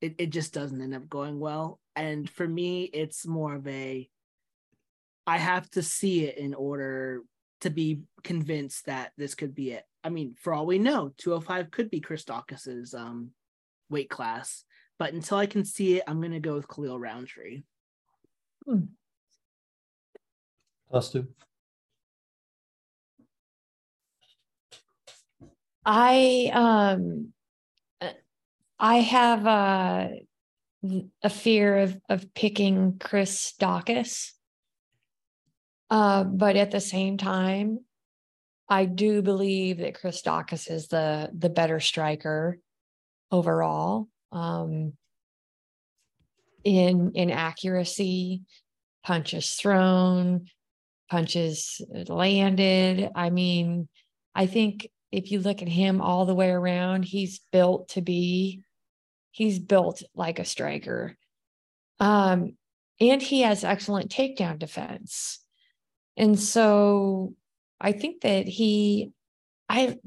it, 0.01 0.15
it 0.17 0.29
just 0.31 0.53
doesn't 0.53 0.81
end 0.81 0.95
up 0.95 1.07
going 1.07 1.39
well. 1.39 1.79
And 1.95 2.29
for 2.29 2.47
me, 2.47 2.83
it's 2.83 3.25
more 3.25 3.55
of 3.55 3.67
a 3.67 4.09
I 5.27 5.37
have 5.37 5.69
to 5.71 5.83
see 5.83 6.25
it 6.25 6.37
in 6.37 6.55
order 6.55 7.21
to 7.61 7.69
be 7.69 8.01
convinced 8.23 8.85
that 8.85 9.11
this 9.17 9.35
could 9.35 9.55
be 9.55 9.71
it. 9.71 9.83
I 10.03 10.09
mean, 10.09 10.35
for 10.39 10.53
all 10.53 10.65
we 10.65 10.79
know, 10.79 11.13
205 11.17 11.71
could 11.71 11.89
be 11.89 11.99
Chris 11.99 12.25
Dawkins's 12.25 12.93
um, 12.93 13.31
weight 13.89 14.09
class, 14.09 14.63
but 14.99 15.13
until 15.13 15.37
I 15.37 15.45
can 15.45 15.65
see 15.65 15.97
it, 15.97 16.03
I'm 16.07 16.19
going 16.19 16.31
to 16.31 16.39
go 16.39 16.55
with 16.55 16.67
Khalil 16.67 16.99
Rountree. 16.99 17.63
Plus 20.89 21.11
two. 21.11 21.27
I 25.85 26.51
um 26.53 27.33
I 28.79 28.97
have 28.97 29.47
uh 29.47 30.07
a 31.23 31.29
fear 31.29 31.77
of 31.77 31.99
of 32.09 32.33
picking 32.33 32.97
Chris 32.99 33.53
Dawkins. 33.57 34.33
Uh, 35.91 36.23
but 36.23 36.55
at 36.55 36.71
the 36.71 36.79
same 36.79 37.17
time, 37.17 37.79
I 38.69 38.85
do 38.85 39.21
believe 39.21 39.79
that 39.79 39.99
Chris 39.99 40.21
Dawkins 40.21 40.67
is 40.67 40.87
the 40.87 41.29
the 41.37 41.49
better 41.49 41.81
striker 41.81 42.57
overall. 43.29 44.07
Um, 44.31 44.93
in 46.63 47.11
in 47.15 47.29
accuracy, 47.29 48.43
punches 49.03 49.51
thrown, 49.55 50.45
punches 51.09 51.81
landed. 52.07 53.09
I 53.13 53.29
mean, 53.29 53.89
I 54.33 54.45
think 54.45 54.87
if 55.11 55.29
you 55.29 55.41
look 55.41 55.61
at 55.61 55.67
him 55.67 55.99
all 55.99 56.25
the 56.25 56.35
way 56.35 56.49
around, 56.49 57.03
he's 57.03 57.41
built 57.51 57.89
to 57.89 58.01
be, 58.01 58.63
he's 59.31 59.59
built 59.59 60.03
like 60.15 60.39
a 60.39 60.45
striker. 60.45 61.17
Um, 61.99 62.55
and 63.01 63.21
he 63.21 63.41
has 63.41 63.65
excellent 63.65 64.09
takedown 64.09 64.57
defense. 64.57 65.40
And 66.21 66.39
so 66.39 67.33
I 67.79 67.93
think 67.93 68.21
that 68.21 68.47
he, 68.47 69.11
I, 69.67 69.97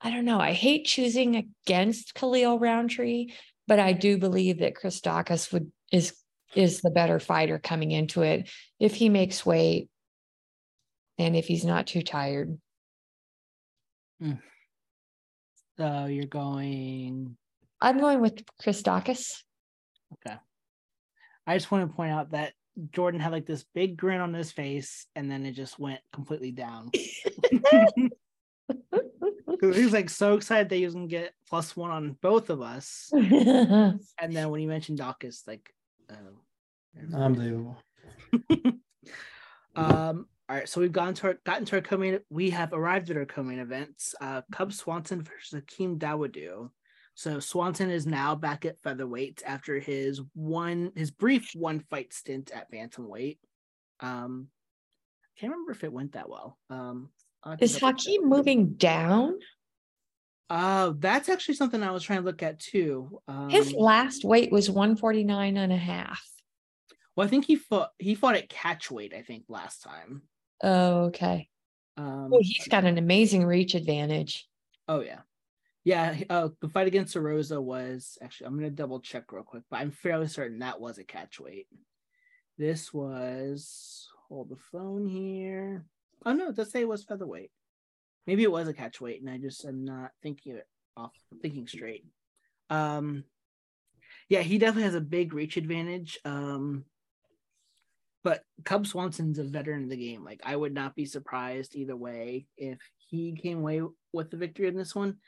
I 0.00 0.10
don't 0.12 0.24
know. 0.24 0.38
I 0.38 0.52
hate 0.52 0.86
choosing 0.86 1.34
against 1.34 2.14
Khalil 2.14 2.60
Rountree, 2.60 3.32
but 3.66 3.80
I 3.80 3.92
do 3.92 4.16
believe 4.16 4.60
that 4.60 4.76
Chris 4.76 5.00
Dawkins 5.00 5.50
would 5.50 5.72
is 5.90 6.14
is 6.54 6.80
the 6.80 6.90
better 6.90 7.18
fighter 7.18 7.58
coming 7.58 7.90
into 7.90 8.22
it 8.22 8.48
if 8.78 8.94
he 8.94 9.08
makes 9.08 9.44
weight 9.44 9.90
and 11.18 11.34
if 11.34 11.46
he's 11.48 11.64
not 11.64 11.88
too 11.88 12.02
tired. 12.02 12.56
Mm. 14.22 14.40
So 15.78 16.06
you're 16.06 16.26
going. 16.26 17.36
I'm 17.80 17.98
going 17.98 18.20
with 18.20 18.44
Chris 18.62 18.82
Dawkins. 18.82 19.42
Okay. 20.14 20.36
I 21.44 21.56
just 21.56 21.72
want 21.72 21.90
to 21.90 21.96
point 21.96 22.12
out 22.12 22.30
that 22.30 22.52
Jordan 22.92 23.20
had 23.20 23.32
like 23.32 23.46
this 23.46 23.64
big 23.74 23.96
grin 23.96 24.20
on 24.20 24.34
his 24.34 24.52
face, 24.52 25.06
and 25.14 25.30
then 25.30 25.46
it 25.46 25.52
just 25.52 25.78
went 25.78 26.00
completely 26.12 26.50
down. 26.50 26.90
he 26.92 28.10
was 29.60 29.92
like 29.92 30.10
so 30.10 30.34
excited 30.34 30.68
that 30.68 30.76
he 30.76 30.84
was 30.84 30.94
gonna 30.94 31.06
get 31.06 31.32
plus 31.48 31.76
one 31.76 31.90
on 31.90 32.16
both 32.20 32.50
of 32.50 32.60
us, 32.60 33.10
and 33.14 33.98
then 34.20 34.50
when 34.50 34.60
he 34.60 34.66
mentioned 34.66 34.98
Dawkins, 34.98 35.42
like, 35.46 35.72
oh, 36.10 37.14
Unbelievable. 37.14 37.78
um. 39.76 40.26
All 40.48 40.54
right, 40.54 40.68
so 40.68 40.80
we've 40.80 40.92
gotten 40.92 41.12
to 41.14 41.26
our 41.26 41.38
gotten 41.44 41.64
to 41.66 41.76
our 41.76 41.82
co-main. 41.82 42.20
We 42.30 42.50
have 42.50 42.72
arrived 42.72 43.10
at 43.10 43.16
our 43.16 43.24
co-main 43.24 43.58
events. 43.58 44.14
Uh, 44.20 44.42
Cub 44.52 44.72
Swanson 44.72 45.22
versus 45.22 45.54
Hakeem 45.54 45.98
Dawodu. 45.98 46.70
So 47.16 47.40
Swanson 47.40 47.90
is 47.90 48.06
now 48.06 48.34
back 48.34 48.66
at 48.66 48.78
featherweight 48.78 49.42
after 49.46 49.80
his 49.80 50.20
one 50.34 50.92
his 50.94 51.10
brief 51.10 51.50
one 51.54 51.80
fight 51.80 52.12
stint 52.12 52.50
at 52.54 52.70
bantamweight. 52.70 53.38
Um, 54.00 54.48
I 55.24 55.40
can't 55.40 55.52
remember 55.52 55.72
if 55.72 55.82
it 55.82 55.92
went 55.92 56.12
that 56.12 56.28
well. 56.28 56.58
Um, 56.68 57.08
is 57.58 57.78
Hakeem 57.78 58.28
moving 58.28 58.74
down? 58.74 59.38
Uh, 60.50 60.92
that's 60.98 61.30
actually 61.30 61.54
something 61.54 61.82
I 61.82 61.90
was 61.90 62.02
trying 62.02 62.20
to 62.20 62.24
look 62.24 62.42
at 62.42 62.60
too. 62.60 63.20
Um, 63.26 63.48
His 63.48 63.72
last 63.72 64.22
weight 64.22 64.52
was 64.52 64.70
149 64.70 65.56
and 65.56 65.72
a 65.72 65.76
half. 65.76 66.22
Well, 67.16 67.26
I 67.26 67.30
think 67.30 67.46
he 67.46 67.56
fought 67.56 67.90
he 67.98 68.14
fought 68.14 68.36
at 68.36 68.50
catch 68.50 68.90
weight, 68.90 69.14
I 69.14 69.22
think, 69.22 69.44
last 69.48 69.82
time. 69.82 70.22
Oh, 70.62 71.04
okay. 71.06 71.48
Um, 71.96 72.28
well, 72.28 72.40
he's 72.42 72.68
got 72.68 72.84
an 72.84 72.98
amazing 72.98 73.46
reach 73.46 73.74
advantage. 73.74 74.46
Oh 74.86 75.00
yeah, 75.00 75.20
yeah. 75.86 76.16
Uh, 76.28 76.48
the 76.60 76.68
fight 76.68 76.88
against 76.88 77.14
Rosa 77.14 77.60
was 77.60 78.18
actually. 78.20 78.48
I'm 78.48 78.56
gonna 78.56 78.70
double 78.70 78.98
check 78.98 79.30
real 79.30 79.44
quick, 79.44 79.62
but 79.70 79.76
I'm 79.76 79.92
fairly 79.92 80.26
certain 80.26 80.58
that 80.58 80.80
was 80.80 80.98
a 80.98 81.04
catch 81.04 81.38
weight. 81.38 81.68
This 82.58 82.92
was 82.92 84.08
hold 84.28 84.48
the 84.48 84.56
phone 84.72 85.06
here. 85.06 85.84
Oh 86.24 86.32
no, 86.32 86.48
it 86.48 86.56
does 86.56 86.72
say 86.72 86.80
it 86.80 86.88
was 86.88 87.04
featherweight. 87.04 87.52
Maybe 88.26 88.42
it 88.42 88.50
was 88.50 88.66
a 88.66 88.74
catch 88.74 89.00
weight, 89.00 89.20
and 89.20 89.30
I 89.30 89.38
just 89.38 89.64
am 89.64 89.84
not 89.84 90.10
thinking 90.24 90.56
it 90.56 90.66
off, 90.96 91.12
thinking 91.40 91.68
straight. 91.68 92.04
Um, 92.68 93.22
yeah, 94.28 94.40
he 94.40 94.58
definitely 94.58 94.84
has 94.84 94.96
a 94.96 95.00
big 95.00 95.34
reach 95.34 95.56
advantage. 95.56 96.18
Um, 96.24 96.84
but 98.24 98.42
Cub 98.64 98.88
Swanson's 98.88 99.38
a 99.38 99.44
veteran 99.44 99.84
of 99.84 99.90
the 99.90 99.96
game. 99.96 100.24
Like 100.24 100.40
I 100.44 100.56
would 100.56 100.74
not 100.74 100.96
be 100.96 101.04
surprised 101.04 101.76
either 101.76 101.94
way 101.94 102.46
if 102.56 102.80
he 102.96 103.38
came 103.40 103.58
away 103.58 103.82
with 104.12 104.32
the 104.32 104.36
victory 104.36 104.66
in 104.66 104.76
this 104.76 104.96
one. 104.96 105.18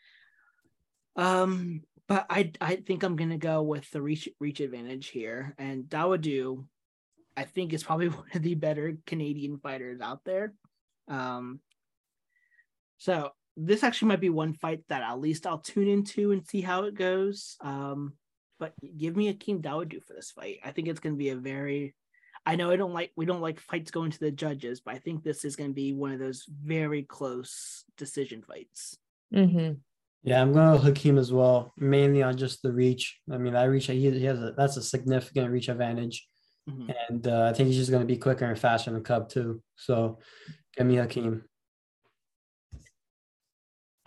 Um, 1.19 1.83
but 2.07 2.25
I 2.31 2.53
I 2.61 2.77
think 2.77 3.03
I'm 3.03 3.17
gonna 3.17 3.37
go 3.37 3.61
with 3.63 3.91
the 3.91 4.01
reach 4.01 4.29
reach 4.41 4.61
advantage 4.61 5.09
here. 5.09 5.55
And 5.59 5.85
Dawodu, 5.85 6.65
I 7.37 7.45
think 7.45 7.73
is 7.73 7.85
probably 7.85 8.09
one 8.09 8.25
of 8.33 8.43
the 8.43 8.55
better 8.55 8.97
Canadian 9.07 9.59
fighters 9.59 10.01
out 10.01 10.25
there. 10.25 10.55
Um, 11.09 11.61
so 12.97 13.33
this 13.57 13.83
actually 13.83 14.09
might 14.09 14.21
be 14.21 14.31
one 14.31 14.55
fight 14.55 14.85
that 14.89 15.03
at 15.03 15.21
least 15.21 15.47
I'll 15.47 15.59
tune 15.59 15.89
into 15.89 16.33
and 16.33 16.47
see 16.47 16.61
how 16.61 16.85
it 16.85 16.95
goes. 16.95 17.57
Um, 17.61 18.15
but 18.59 18.73
give 18.97 19.17
me 19.17 19.27
Hakeem 19.27 19.61
Dawodu 19.61 20.03
for 20.03 20.15
this 20.15 20.31
fight. 20.31 20.61
I 20.65 20.73
think 20.73 20.89
it's 20.89 21.01
going 21.01 21.15
to 21.15 21.19
be 21.19 21.31
a 21.31 21.37
very 21.37 21.95
I 22.47 22.57
know 22.57 22.71
I 22.71 22.77
don't 22.77 22.95
like 22.95 23.13
we 23.17 23.27
don't 23.27 23.43
like 23.43 23.61
fights 23.61 23.91
going 23.91 24.11
to 24.13 24.21
the 24.21 24.31
judges, 24.31 24.81
but 24.81 24.95
I 24.95 24.99
think 24.99 25.23
this 25.23 25.45
is 25.45 25.57
going 25.57 25.71
to 25.71 25.75
be 25.75 25.93
one 25.93 26.13
of 26.13 26.19
those 26.19 26.47
very 26.49 27.03
close 27.03 27.85
decision 27.99 28.43
fights. 28.43 28.97
Mm-hmm. 29.35 29.75
Yeah, 30.23 30.43
I'm 30.43 30.53
going 30.53 30.77
to 30.79 30.85
Hakeem 30.85 31.17
as 31.19 31.33
well, 31.33 31.73
mainly 31.77 32.23
on 32.23 32.37
just 32.37 32.63
the 32.63 32.73
reach. 32.73 33.19
I 33.33 33.39
mean, 33.39 33.53
that 33.53 33.65
reach 33.65 33.87
he, 33.87 34.11
he 34.11 34.25
has 34.25 34.39
a 34.41 34.53
that's 34.57 34.77
a 34.77 34.83
significant 34.83 35.51
reach 35.51 35.69
advantage, 35.69 36.27
Mhm. 36.69 36.95
and 37.09 37.27
uh, 37.27 37.45
I 37.45 37.53
think 37.53 37.69
he's 37.69 37.77
just 37.79 37.91
going 37.91 38.03
to 38.03 38.07
be 38.07 38.19
quicker 38.19 38.45
and 38.45 38.59
faster 38.59 38.91
than 38.91 39.03
Cub 39.05 39.29
too. 39.29 39.63
So, 39.77 40.19
give 40.77 40.87
me 40.87 40.97
Hakeem. 40.97 41.45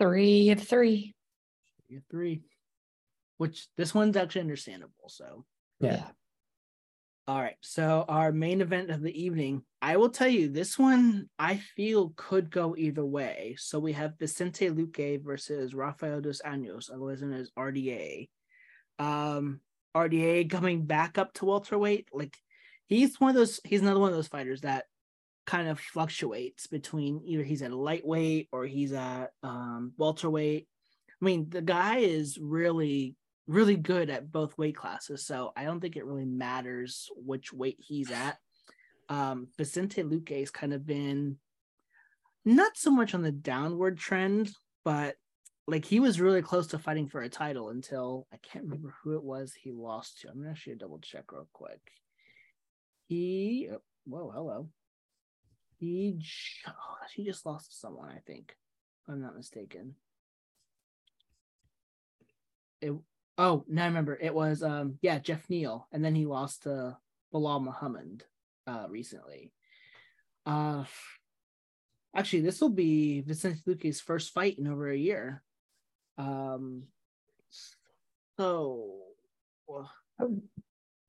Three 0.00 0.50
of 0.50 0.60
three. 0.62 1.14
You 1.88 1.98
get 1.98 2.04
three, 2.10 2.42
which 3.38 3.68
this 3.76 3.94
one's 3.94 4.16
actually 4.16 4.42
understandable. 4.42 5.08
So 5.08 5.44
Yeah. 5.80 6.08
All 7.28 7.40
right. 7.40 7.56
So 7.60 8.04
our 8.08 8.32
main 8.32 8.60
event 8.60 8.90
of 8.90 9.00
the 9.00 9.22
evening, 9.22 9.62
I 9.80 9.96
will 9.96 10.08
tell 10.08 10.28
you 10.28 10.48
this 10.48 10.76
one 10.76 11.28
I 11.38 11.56
feel 11.76 12.12
could 12.16 12.50
go 12.50 12.74
either 12.76 13.04
way. 13.04 13.54
So 13.58 13.78
we 13.78 13.92
have 13.92 14.18
Vicente 14.18 14.68
Luque 14.70 15.22
versus 15.22 15.72
Rafael 15.72 16.20
dos 16.20 16.42
Anjos, 16.44 16.90
otherwise 16.90 17.22
known 17.22 17.34
as 17.34 17.50
RDA. 17.56 18.28
Um, 18.98 19.60
RDA 19.96 20.50
coming 20.50 20.84
back 20.84 21.16
up 21.16 21.32
to 21.34 21.44
welterweight. 21.44 22.08
Like 22.12 22.36
he's 22.88 23.20
one 23.20 23.30
of 23.30 23.36
those, 23.36 23.60
he's 23.62 23.82
another 23.82 24.00
one 24.00 24.10
of 24.10 24.16
those 24.16 24.28
fighters 24.28 24.62
that 24.62 24.86
kind 25.46 25.68
of 25.68 25.78
fluctuates 25.78 26.66
between 26.66 27.20
either 27.24 27.44
he's 27.44 27.62
at 27.62 27.72
lightweight 27.72 28.48
or 28.52 28.66
he's 28.66 28.92
at 28.92 29.30
um 29.44 29.92
welterweight. 29.96 30.66
I 31.08 31.24
mean, 31.24 31.50
the 31.50 31.62
guy 31.62 31.98
is 31.98 32.36
really 32.36 33.14
really 33.52 33.76
good 33.76 34.10
at 34.10 34.32
both 34.32 34.56
weight 34.58 34.76
classes. 34.76 35.26
So 35.26 35.52
I 35.56 35.64
don't 35.64 35.80
think 35.80 35.96
it 35.96 36.06
really 36.06 36.24
matters 36.24 37.08
which 37.16 37.52
weight 37.52 37.76
he's 37.78 38.10
at. 38.10 38.38
Um, 39.08 39.48
Vicente 39.58 40.02
has 40.30 40.50
kind 40.50 40.72
of 40.72 40.86
been 40.86 41.36
not 42.44 42.76
so 42.76 42.90
much 42.90 43.14
on 43.14 43.22
the 43.22 43.32
downward 43.32 43.98
trend, 43.98 44.50
but 44.84 45.16
like 45.68 45.84
he 45.84 46.00
was 46.00 46.20
really 46.20 46.42
close 46.42 46.68
to 46.68 46.78
fighting 46.78 47.08
for 47.08 47.22
a 47.22 47.28
title 47.28 47.68
until 47.68 48.26
I 48.32 48.36
can't 48.38 48.64
remember 48.64 48.94
who 49.02 49.14
it 49.14 49.22
was 49.22 49.52
he 49.54 49.70
lost 49.70 50.20
to. 50.20 50.28
I'm 50.28 50.38
gonna 50.38 50.50
actually 50.50 50.76
double 50.76 50.98
check 50.98 51.30
real 51.30 51.48
quick. 51.52 51.80
He, 53.08 53.68
oh, 53.70 53.82
whoa, 54.04 54.30
hello. 54.34 54.68
He, 55.78 56.18
oh, 56.66 56.72
he 57.14 57.24
just 57.24 57.44
lost 57.44 57.70
to 57.70 57.76
someone, 57.76 58.08
I 58.08 58.20
think, 58.26 58.56
if 59.02 59.12
I'm 59.12 59.20
not 59.20 59.36
mistaken. 59.36 59.94
It, 62.80 62.92
Oh, 63.38 63.64
now 63.68 63.84
I 63.84 63.86
remember. 63.86 64.18
It 64.20 64.34
was 64.34 64.62
um 64.62 64.98
yeah, 65.02 65.18
Geoff 65.18 65.48
Neal, 65.48 65.88
and 65.92 66.04
then 66.04 66.14
he 66.14 66.26
lost 66.26 66.64
to 66.64 66.96
Belal 67.32 67.62
Muhammad 67.62 68.24
uh 68.66 68.86
recently. 68.88 69.52
Uh 70.44 70.84
actually 72.14 72.42
this 72.42 72.60
will 72.60 72.70
be 72.70 73.20
Vicente 73.22 73.60
Luque's 73.66 74.00
first 74.00 74.32
fight 74.32 74.58
in 74.58 74.66
over 74.66 74.88
a 74.88 74.96
year. 74.96 75.42
Um 76.18 76.84
so 78.36 78.98
well, 79.66 79.90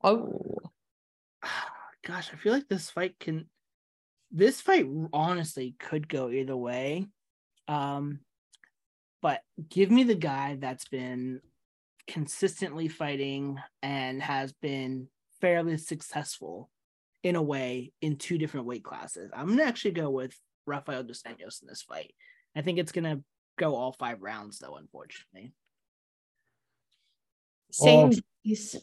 Oh, 0.03 0.57
gosh, 2.05 2.29
I 2.33 2.37
feel 2.37 2.53
like 2.53 2.67
this 2.67 2.89
fight 2.89 3.19
can 3.19 3.49
this 4.31 4.61
fight 4.61 4.87
honestly 5.11 5.75
could 5.77 6.07
go 6.07 6.29
either 6.29 6.55
way. 6.55 7.07
Um 7.67 8.19
but 9.21 9.41
give 9.69 9.89
me 9.91 10.03
the 10.03 10.15
guy 10.15 10.57
that's 10.59 10.87
been 10.87 11.39
consistently 12.07 12.87
fighting 12.87 13.57
and 13.81 14.21
has 14.21 14.53
been 14.53 15.07
fairly 15.41 15.77
successful 15.77 16.69
in 17.23 17.35
a 17.35 17.41
way 17.41 17.91
in 18.01 18.17
two 18.17 18.37
different 18.37 18.65
weight 18.65 18.83
classes. 18.83 19.31
I'm 19.35 19.49
gonna 19.49 19.63
actually 19.63 19.91
go 19.91 20.09
with 20.09 20.37
Rafael 20.65 21.03
dos 21.03 21.23
Anjos 21.23 21.61
in 21.61 21.67
this 21.67 21.81
fight. 21.81 22.13
I 22.55 22.61
think 22.61 22.79
it's 22.79 22.91
gonna 22.91 23.21
go 23.57 23.75
all 23.75 23.93
five 23.93 24.21
rounds 24.21 24.59
though, 24.59 24.75
unfortunately. 24.75 25.53
same. 27.71 28.11
Piece. 28.43 28.75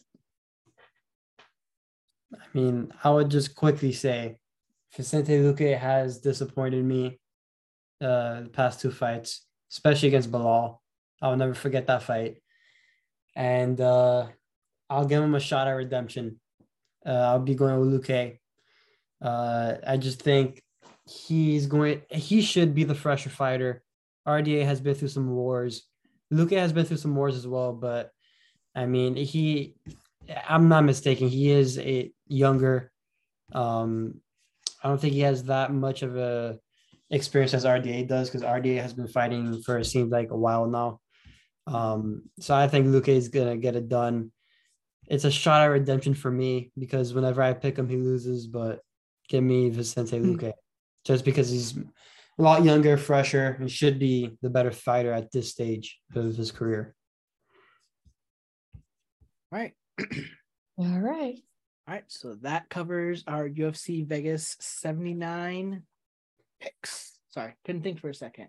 I 2.32 2.38
mean, 2.54 2.92
I 3.04 3.10
would 3.10 3.30
just 3.30 3.54
quickly 3.54 3.92
say 3.92 4.38
Vicente 4.96 5.32
Luque 5.38 5.76
has 5.76 6.18
disappointed 6.18 6.84
me 6.84 7.20
uh, 8.00 8.42
the 8.42 8.50
past 8.50 8.80
two 8.80 8.90
fights, 8.90 9.46
especially 9.70 10.08
against 10.08 10.30
Belal. 10.30 10.78
I'll 11.20 11.36
never 11.36 11.54
forget 11.54 11.86
that 11.88 12.02
fight. 12.02 12.42
And 13.36 13.80
uh, 13.80 14.26
I'll 14.88 15.06
give 15.06 15.22
him 15.22 15.34
a 15.34 15.40
shot 15.40 15.68
at 15.68 15.72
redemption. 15.72 16.40
Uh, 17.06 17.10
I'll 17.10 17.40
be 17.40 17.54
going 17.54 17.78
with 17.80 18.02
Luque. 18.02 18.38
Uh, 19.22 19.74
I 19.86 19.96
just 19.96 20.22
think 20.22 20.62
he's 21.06 21.66
going, 21.66 22.02
he 22.10 22.42
should 22.42 22.74
be 22.74 22.84
the 22.84 22.94
fresher 22.94 23.30
fighter. 23.30 23.82
RDA 24.26 24.64
has 24.64 24.80
been 24.80 24.94
through 24.94 25.08
some 25.08 25.30
wars. 25.30 25.86
Luque 26.32 26.58
has 26.58 26.72
been 26.72 26.84
through 26.84 26.98
some 26.98 27.16
wars 27.16 27.36
as 27.36 27.46
well, 27.46 27.72
but 27.72 28.10
I 28.74 28.86
mean, 28.86 29.16
he, 29.16 29.74
I'm 30.48 30.68
not 30.68 30.84
mistaken. 30.84 31.28
He 31.28 31.50
is 31.50 31.78
a 31.78 32.12
younger. 32.26 32.92
Um, 33.52 34.20
I 34.82 34.88
don't 34.88 35.00
think 35.00 35.14
he 35.14 35.20
has 35.20 35.44
that 35.44 35.72
much 35.72 36.02
of 36.02 36.16
a 36.16 36.58
experience 37.10 37.54
as 37.54 37.64
RDA 37.64 38.06
does 38.06 38.30
because 38.30 38.46
RDA 38.46 38.80
has 38.80 38.92
been 38.94 39.08
fighting 39.08 39.60
for 39.62 39.78
it 39.78 39.86
seems 39.86 40.10
like 40.10 40.30
a 40.30 40.36
while 40.36 40.66
now. 40.66 41.00
Um, 41.70 42.24
so 42.40 42.54
I 42.54 42.68
think 42.68 42.86
Luque 42.86 43.08
is 43.08 43.28
gonna 43.28 43.56
get 43.56 43.76
it 43.76 43.88
done. 43.88 44.32
It's 45.08 45.24
a 45.24 45.30
shot 45.30 45.62
at 45.62 45.66
redemption 45.66 46.14
for 46.14 46.30
me 46.30 46.72
because 46.78 47.14
whenever 47.14 47.42
I 47.42 47.52
pick 47.52 47.78
him, 47.78 47.88
he 47.88 47.96
loses. 47.96 48.46
But 48.46 48.80
give 49.28 49.42
me 49.42 49.70
Vicente 49.70 50.18
Hmm. 50.18 50.34
Luque 50.34 50.52
just 51.04 51.24
because 51.24 51.50
he's 51.50 51.76
a 51.76 52.42
lot 52.42 52.64
younger, 52.64 52.96
fresher, 52.96 53.56
and 53.60 53.70
should 53.70 53.98
be 53.98 54.36
the 54.42 54.50
better 54.50 54.70
fighter 54.70 55.12
at 55.12 55.30
this 55.32 55.50
stage 55.50 56.00
of 56.14 56.36
his 56.36 56.52
career. 56.52 56.94
All 59.52 59.58
right. 59.58 59.72
All 60.78 61.00
right. 61.00 61.38
All 61.88 61.94
right. 61.94 62.04
So 62.08 62.36
that 62.42 62.68
covers 62.68 63.24
our 63.26 63.48
UFC 63.48 64.06
Vegas 64.06 64.56
79 64.60 65.82
picks. 66.60 67.18
Sorry, 67.30 67.54
couldn't 67.64 67.82
think 67.82 68.00
for 68.00 68.08
a 68.08 68.14
second. 68.14 68.48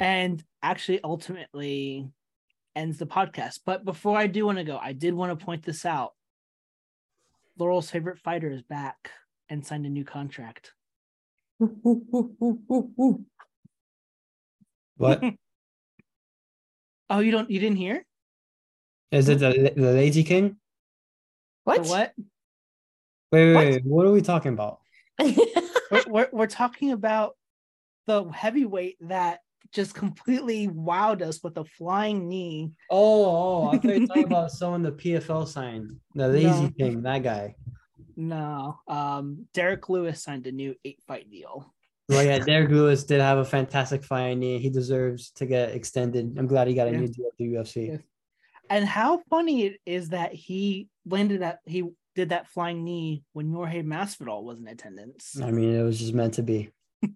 And 0.00 0.42
actually, 0.62 1.00
ultimately 1.04 2.10
ends 2.74 2.98
the 2.98 3.06
podcast. 3.06 3.60
But 3.66 3.84
before 3.84 4.16
I 4.16 4.26
do 4.26 4.46
want 4.46 4.58
to 4.58 4.64
go, 4.64 4.78
I 4.78 4.92
did 4.92 5.14
want 5.14 5.38
to 5.38 5.44
point 5.44 5.64
this 5.64 5.84
out. 5.84 6.12
Laurel's 7.58 7.90
favorite 7.90 8.18
fighter 8.18 8.50
is 8.50 8.62
back 8.62 9.10
and 9.48 9.66
signed 9.66 9.86
a 9.86 9.90
new 9.90 10.04
contract. 10.04 10.72
What 14.96 15.22
Oh, 17.10 17.18
you 17.18 17.30
don't 17.32 17.50
you 17.50 17.58
didn't 17.60 17.76
hear? 17.76 18.04
is 19.10 19.28
it? 19.28 19.40
The, 19.40 19.72
the 19.76 19.92
Lazy 19.92 20.22
King? 20.24 20.50
The 20.50 20.56
what? 21.64 21.80
what? 21.86 22.12
Wait, 23.32 23.46
wait, 23.46 23.54
What? 23.54 23.64
wait. 23.66 23.84
What 23.84 24.06
are 24.06 24.12
we 24.12 24.22
talking 24.22 24.52
about? 24.52 24.80
we're, 25.18 26.04
we're, 26.06 26.28
we're 26.32 26.46
talking 26.46 26.92
about 26.92 27.36
the 28.06 28.24
heavyweight 28.30 28.96
that 29.08 29.40
just 29.72 29.94
completely 29.94 30.68
wowed 30.68 31.22
us 31.22 31.42
with 31.42 31.56
a 31.58 31.64
flying 31.64 32.28
knee. 32.28 32.72
Oh, 32.90 33.24
oh, 33.24 33.68
I 33.68 33.72
thought 33.78 33.84
you 33.84 34.00
were 34.00 34.06
talking 34.06 34.24
about 34.26 34.50
someone 34.50 34.82
the 34.82 34.92
PFL 34.92 35.46
signed. 35.46 35.96
The 36.14 36.28
Lazy 36.28 36.46
No. 36.64 36.70
King, 36.78 37.02
that 37.02 37.22
guy. 37.22 37.54
No, 38.16 38.78
um, 38.88 39.46
Derrick 39.54 39.88
Lewis 39.88 40.22
signed 40.22 40.46
a 40.46 40.52
new 40.52 40.74
eight 40.84 40.98
fight 41.06 41.30
deal. 41.30 41.72
Well, 42.08 42.22
yeah, 42.24 42.38
Derrick 42.44 42.70
Lewis 42.70 43.04
did 43.04 43.20
have 43.20 43.38
a 43.38 43.44
fantastic 43.44 44.04
flying 44.04 44.38
knee. 44.40 44.58
He 44.58 44.68
deserves 44.68 45.30
to 45.36 45.46
get 45.46 45.70
extended. 45.70 46.34
I'm 46.38 46.46
glad 46.46 46.68
he 46.68 46.74
got 46.74 46.88
a 46.88 46.90
Yeah. 46.90 46.98
new 46.98 47.08
deal 47.08 47.26
at 47.26 47.36
the 47.38 47.44
UFC. 47.46 47.88
Yeah. 47.88 47.96
And 48.68 48.84
how 48.84 49.22
funny 49.30 49.64
it 49.66 49.80
is 49.86 50.10
that 50.10 50.34
he 50.34 50.88
landed 51.06 51.40
that 51.42 51.60
he 51.64 51.84
did 52.14 52.28
that 52.30 52.48
flying 52.48 52.84
knee 52.84 53.22
when 53.32 53.50
Jorge 53.50 53.82
Masvidal 53.82 54.42
was 54.44 54.58
in 54.58 54.68
attendance. 54.68 55.40
I 55.42 55.50
mean, 55.50 55.74
it 55.74 55.82
was 55.82 55.98
just 55.98 56.12
meant 56.14 56.34
to 56.34 56.42
be. 56.42 56.70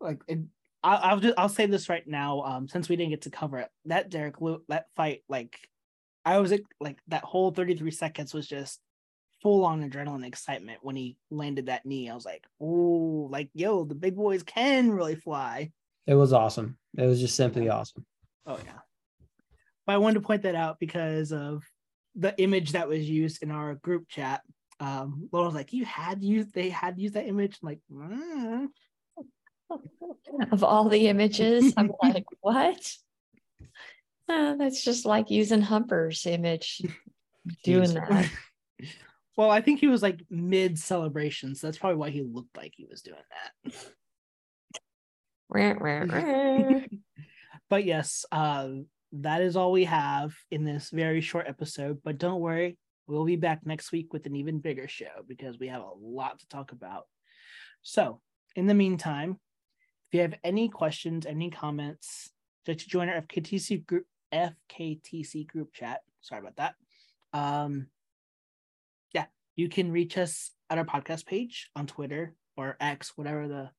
Like, 0.00 0.20
it, 0.28 0.40
I, 0.84 0.96
I'll 0.96 1.20
just 1.20 1.34
I'll 1.38 1.48
say 1.48 1.66
this 1.66 1.88
right 1.88 2.06
now. 2.06 2.42
Um, 2.42 2.68
since 2.68 2.88
we 2.88 2.96
didn't 2.96 3.10
get 3.10 3.22
to 3.22 3.30
cover 3.30 3.58
it, 3.58 3.68
that 3.86 4.10
Derrick 4.10 4.36
that 4.68 4.86
fight, 4.94 5.22
like, 5.28 5.58
I 6.24 6.38
was 6.38 6.52
like 6.78 6.98
that 7.08 7.24
whole 7.24 7.50
33 7.50 7.90
seconds 7.90 8.34
was 8.34 8.46
just 8.46 8.80
full 9.42 9.64
on 9.64 9.88
adrenaline 9.88 10.26
excitement 10.26 10.80
when 10.82 10.94
he 10.94 11.16
landed 11.30 11.66
that 11.66 11.86
knee. 11.86 12.10
I 12.10 12.14
was 12.14 12.26
like, 12.26 12.44
oh, 12.60 13.28
like 13.30 13.48
yo, 13.54 13.84
the 13.84 13.94
big 13.94 14.14
boys 14.14 14.42
can 14.42 14.90
really 14.90 15.16
fly. 15.16 15.72
It 16.06 16.14
was 16.14 16.34
awesome. 16.34 16.76
It 16.98 17.06
was 17.06 17.18
just 17.18 17.34
simply 17.34 17.70
awesome. 17.70 18.04
Oh 18.46 18.58
yeah. 18.64 18.80
But 19.86 19.94
I 19.94 19.98
wanted 19.98 20.20
to 20.20 20.26
point 20.26 20.42
that 20.42 20.54
out 20.54 20.78
because 20.78 21.32
of 21.32 21.62
the 22.14 22.38
image 22.40 22.72
that 22.72 22.88
was 22.88 23.08
used 23.08 23.42
in 23.42 23.50
our 23.50 23.74
group 23.76 24.06
chat. 24.08 24.42
Um, 24.80 25.28
Laura 25.32 25.46
was 25.46 25.54
like, 25.54 25.72
"You 25.72 25.86
had 25.86 26.22
used 26.22 26.52
they 26.52 26.68
had 26.68 26.98
used 26.98 27.14
that 27.14 27.26
image." 27.26 27.58
I'm 27.62 27.68
like, 27.68 27.80
"Mm." 27.90 28.68
Of 30.52 30.64
all 30.64 30.88
the 30.88 31.08
images, 31.08 31.72
I'm 31.76 31.92
like, 32.02 32.26
what? 32.40 32.92
Uh, 34.28 34.54
that's 34.56 34.82
just 34.82 35.04
like 35.04 35.30
using 35.30 35.60
Humper's 35.60 36.24
image, 36.26 36.80
doing 37.62 37.90
Jeez. 37.90 38.08
that. 38.08 38.30
well, 39.36 39.50
I 39.50 39.60
think 39.60 39.80
he 39.80 39.86
was 39.86 40.02
like 40.02 40.20
mid 40.30 40.78
celebration, 40.78 41.54
so 41.54 41.66
that's 41.66 41.78
probably 41.78 41.96
why 41.96 42.10
he 42.10 42.22
looked 42.22 42.56
like 42.56 42.72
he 42.76 42.86
was 42.88 43.02
doing 43.02 43.18
that. 43.64 43.74
Rah, 45.50 45.74
rah, 45.78 46.04
rah. 46.08 46.80
but 47.68 47.84
yes, 47.84 48.24
uh, 48.32 48.68
that 49.12 49.42
is 49.42 49.56
all 49.56 49.72
we 49.72 49.84
have 49.84 50.34
in 50.50 50.64
this 50.64 50.90
very 50.90 51.20
short 51.20 51.46
episode. 51.46 52.00
But 52.02 52.18
don't 52.18 52.40
worry, 52.40 52.78
we'll 53.06 53.24
be 53.24 53.36
back 53.36 53.66
next 53.66 53.92
week 53.92 54.12
with 54.12 54.26
an 54.26 54.36
even 54.36 54.58
bigger 54.58 54.88
show 54.88 55.22
because 55.28 55.58
we 55.58 55.68
have 55.68 55.82
a 55.82 55.92
lot 56.00 56.40
to 56.40 56.48
talk 56.48 56.72
about. 56.72 57.04
So, 57.82 58.20
in 58.56 58.66
the 58.66 58.74
meantime, 58.74 59.38
if 60.14 60.18
you 60.18 60.22
have 60.22 60.38
any 60.44 60.68
questions, 60.68 61.26
any 61.26 61.50
comments, 61.50 62.30
just 62.64 62.88
join 62.88 63.08
our 63.08 63.20
FKTC 63.22 63.84
group, 63.84 64.06
FKTC 64.32 65.44
group 65.44 65.72
chat. 65.72 66.02
Sorry 66.20 66.40
about 66.40 66.54
that. 66.54 66.76
Um, 67.32 67.88
yeah, 69.12 69.24
you 69.56 69.68
can 69.68 69.90
reach 69.90 70.16
us 70.16 70.52
at 70.70 70.78
our 70.78 70.84
podcast 70.84 71.26
page 71.26 71.68
on 71.74 71.88
Twitter 71.88 72.36
or 72.56 72.76
X, 72.78 73.14
whatever 73.16 73.48
the 73.48 73.70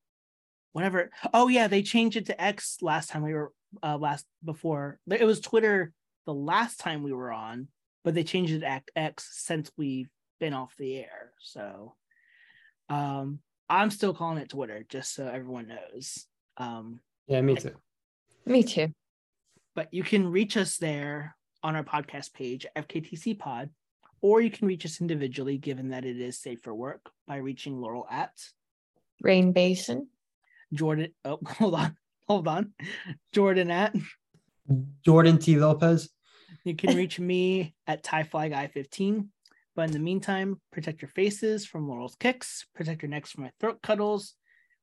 whatever. 0.72 1.10
Oh 1.32 1.48
yeah, 1.48 1.68
they 1.68 1.80
changed 1.80 2.18
it 2.18 2.26
to 2.26 2.38
X 2.38 2.76
last 2.82 3.08
time 3.08 3.22
we 3.22 3.32
were 3.32 3.52
uh 3.82 3.96
last 3.96 4.26
before. 4.44 4.98
It 5.10 5.24
was 5.24 5.40
Twitter 5.40 5.94
the 6.26 6.34
last 6.34 6.78
time 6.78 7.02
we 7.02 7.14
were 7.14 7.32
on, 7.32 7.68
but 8.04 8.12
they 8.12 8.24
changed 8.24 8.52
it 8.52 8.60
to 8.60 8.80
X 8.94 9.26
since 9.32 9.70
we've 9.78 10.10
been 10.38 10.52
off 10.52 10.74
the 10.76 10.98
air. 10.98 11.32
So 11.40 11.94
um 12.90 13.38
I'm 13.68 13.90
still 13.90 14.14
calling 14.14 14.38
it 14.38 14.48
Twitter 14.50 14.84
just 14.88 15.14
so 15.14 15.26
everyone 15.26 15.68
knows. 15.68 16.26
Um 16.56 17.00
Yeah, 17.26 17.40
me 17.40 17.56
too. 17.56 17.74
Me 18.44 18.62
too. 18.62 18.92
but 19.74 19.88
you 19.92 20.02
can 20.02 20.30
reach 20.30 20.56
us 20.56 20.76
there 20.76 21.36
on 21.62 21.74
our 21.76 21.82
podcast 21.84 22.32
page, 22.32 22.64
FKTC 22.76 23.38
Pod, 23.38 23.70
or 24.20 24.40
you 24.40 24.50
can 24.50 24.68
reach 24.68 24.86
us 24.86 25.00
individually, 25.00 25.58
given 25.58 25.88
that 25.90 26.04
it 26.04 26.20
is 26.20 26.38
safe 26.38 26.60
for 26.62 26.74
work, 26.74 27.10
by 27.26 27.36
reaching 27.36 27.80
Laurel 27.80 28.06
at 28.10 28.30
Rain 29.20 29.52
Basin. 29.52 30.08
Jordan. 30.72 31.12
Oh, 31.24 31.38
hold 31.46 31.74
on, 31.74 31.96
hold 32.28 32.46
on, 32.48 32.72
Jordan 33.32 33.70
at. 33.70 33.94
Jordan 35.04 35.38
T. 35.38 35.56
Lopez. 35.56 36.08
You 36.64 36.74
can 36.74 36.96
reach 36.96 37.18
me 37.20 37.74
at 37.86 38.02
TieFlyGuy15. 38.02 39.28
But 39.76 39.88
in 39.88 39.92
the 39.92 39.98
meantime, 39.98 40.58
protect 40.72 41.02
your 41.02 41.10
faces 41.10 41.66
from 41.66 41.86
Laurel's 41.86 42.16
kicks, 42.16 42.66
protect 42.74 43.02
your 43.02 43.10
necks 43.10 43.30
from 43.30 43.44
my 43.44 43.50
throat 43.60 43.82
cuddles. 43.82 44.34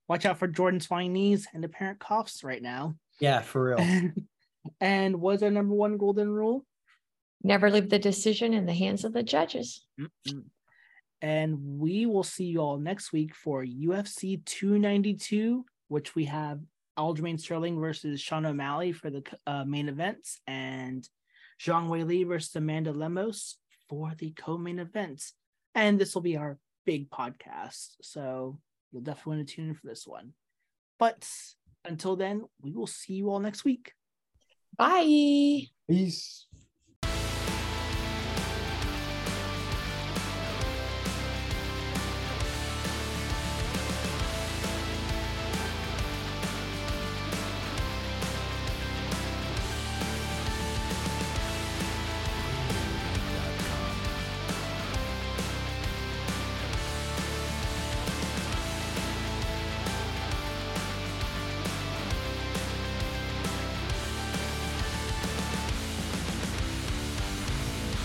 Watch 0.08 0.26
out 0.26 0.38
for 0.38 0.48
Jordan's 0.48 0.86
flying 0.86 1.14
knees 1.14 1.48
and 1.52 1.66
apparent 1.66 2.00
coughs 2.00 2.44
right 2.44 2.62
now. 2.62 2.96
Yeah, 3.20 3.42
for 3.42 3.76
real. 3.76 4.12
and 4.80 5.20
what's 5.20 5.42
our 5.42 5.50
number 5.50 5.74
one 5.74 5.98
golden 5.98 6.30
rule? 6.30 6.64
Never 7.42 7.72
leave 7.72 7.90
the 7.90 8.00
decision 8.00 8.54
in 8.54 8.68
the 8.68 8.74
hands 8.74 9.04
of 9.04 9.14
the 9.14 9.24
judges. 9.24 9.84
Mm-mm. 10.00 10.44
And 11.22 11.80
we 11.80 12.06
will 12.06 12.24
see 12.24 12.46
you 12.46 12.60
all 12.60 12.78
next 12.78 13.12
week 13.12 13.34
for 13.34 13.66
UFC 13.66 14.46
292, 14.46 15.66
which 15.88 16.14
we 16.16 16.26
have 16.26 16.60
Aljamain 17.00 17.40
Sterling 17.40 17.80
versus 17.80 18.22
Sean 18.22 18.46
O'Malley 18.46 18.92
for 18.92 19.10
the 19.10 19.24
uh, 19.48 19.64
main 19.66 19.90
events, 19.90 20.40
and 20.46 21.08
Zhang 21.60 21.88
Weili 21.88 22.28
versus 22.28 22.56
Amanda 22.56 22.92
Lemos 22.92 23.58
for 23.90 24.14
the 24.18 24.32
co-main 24.32 24.80
events. 24.80 25.34
And 25.76 26.00
this 26.00 26.14
will 26.14 26.22
be 26.22 26.38
our 26.38 26.58
big 26.86 27.10
podcast, 27.10 27.96
so 28.02 28.60
you'll 28.92 29.02
definitely 29.02 29.38
want 29.38 29.48
to 29.48 29.56
tune 29.56 29.70
in 29.70 29.76
for 29.76 29.88
this 29.88 30.06
one. 30.06 30.34
But 31.00 31.28
until 31.86 32.16
then, 32.16 32.44
we 32.62 32.72
will 32.72 32.88
see 32.88 33.14
you 33.14 33.30
all 33.30 33.40
next 33.40 33.66
week. 33.66 33.94
Bye. 34.78 35.64
Peace. 35.90 36.48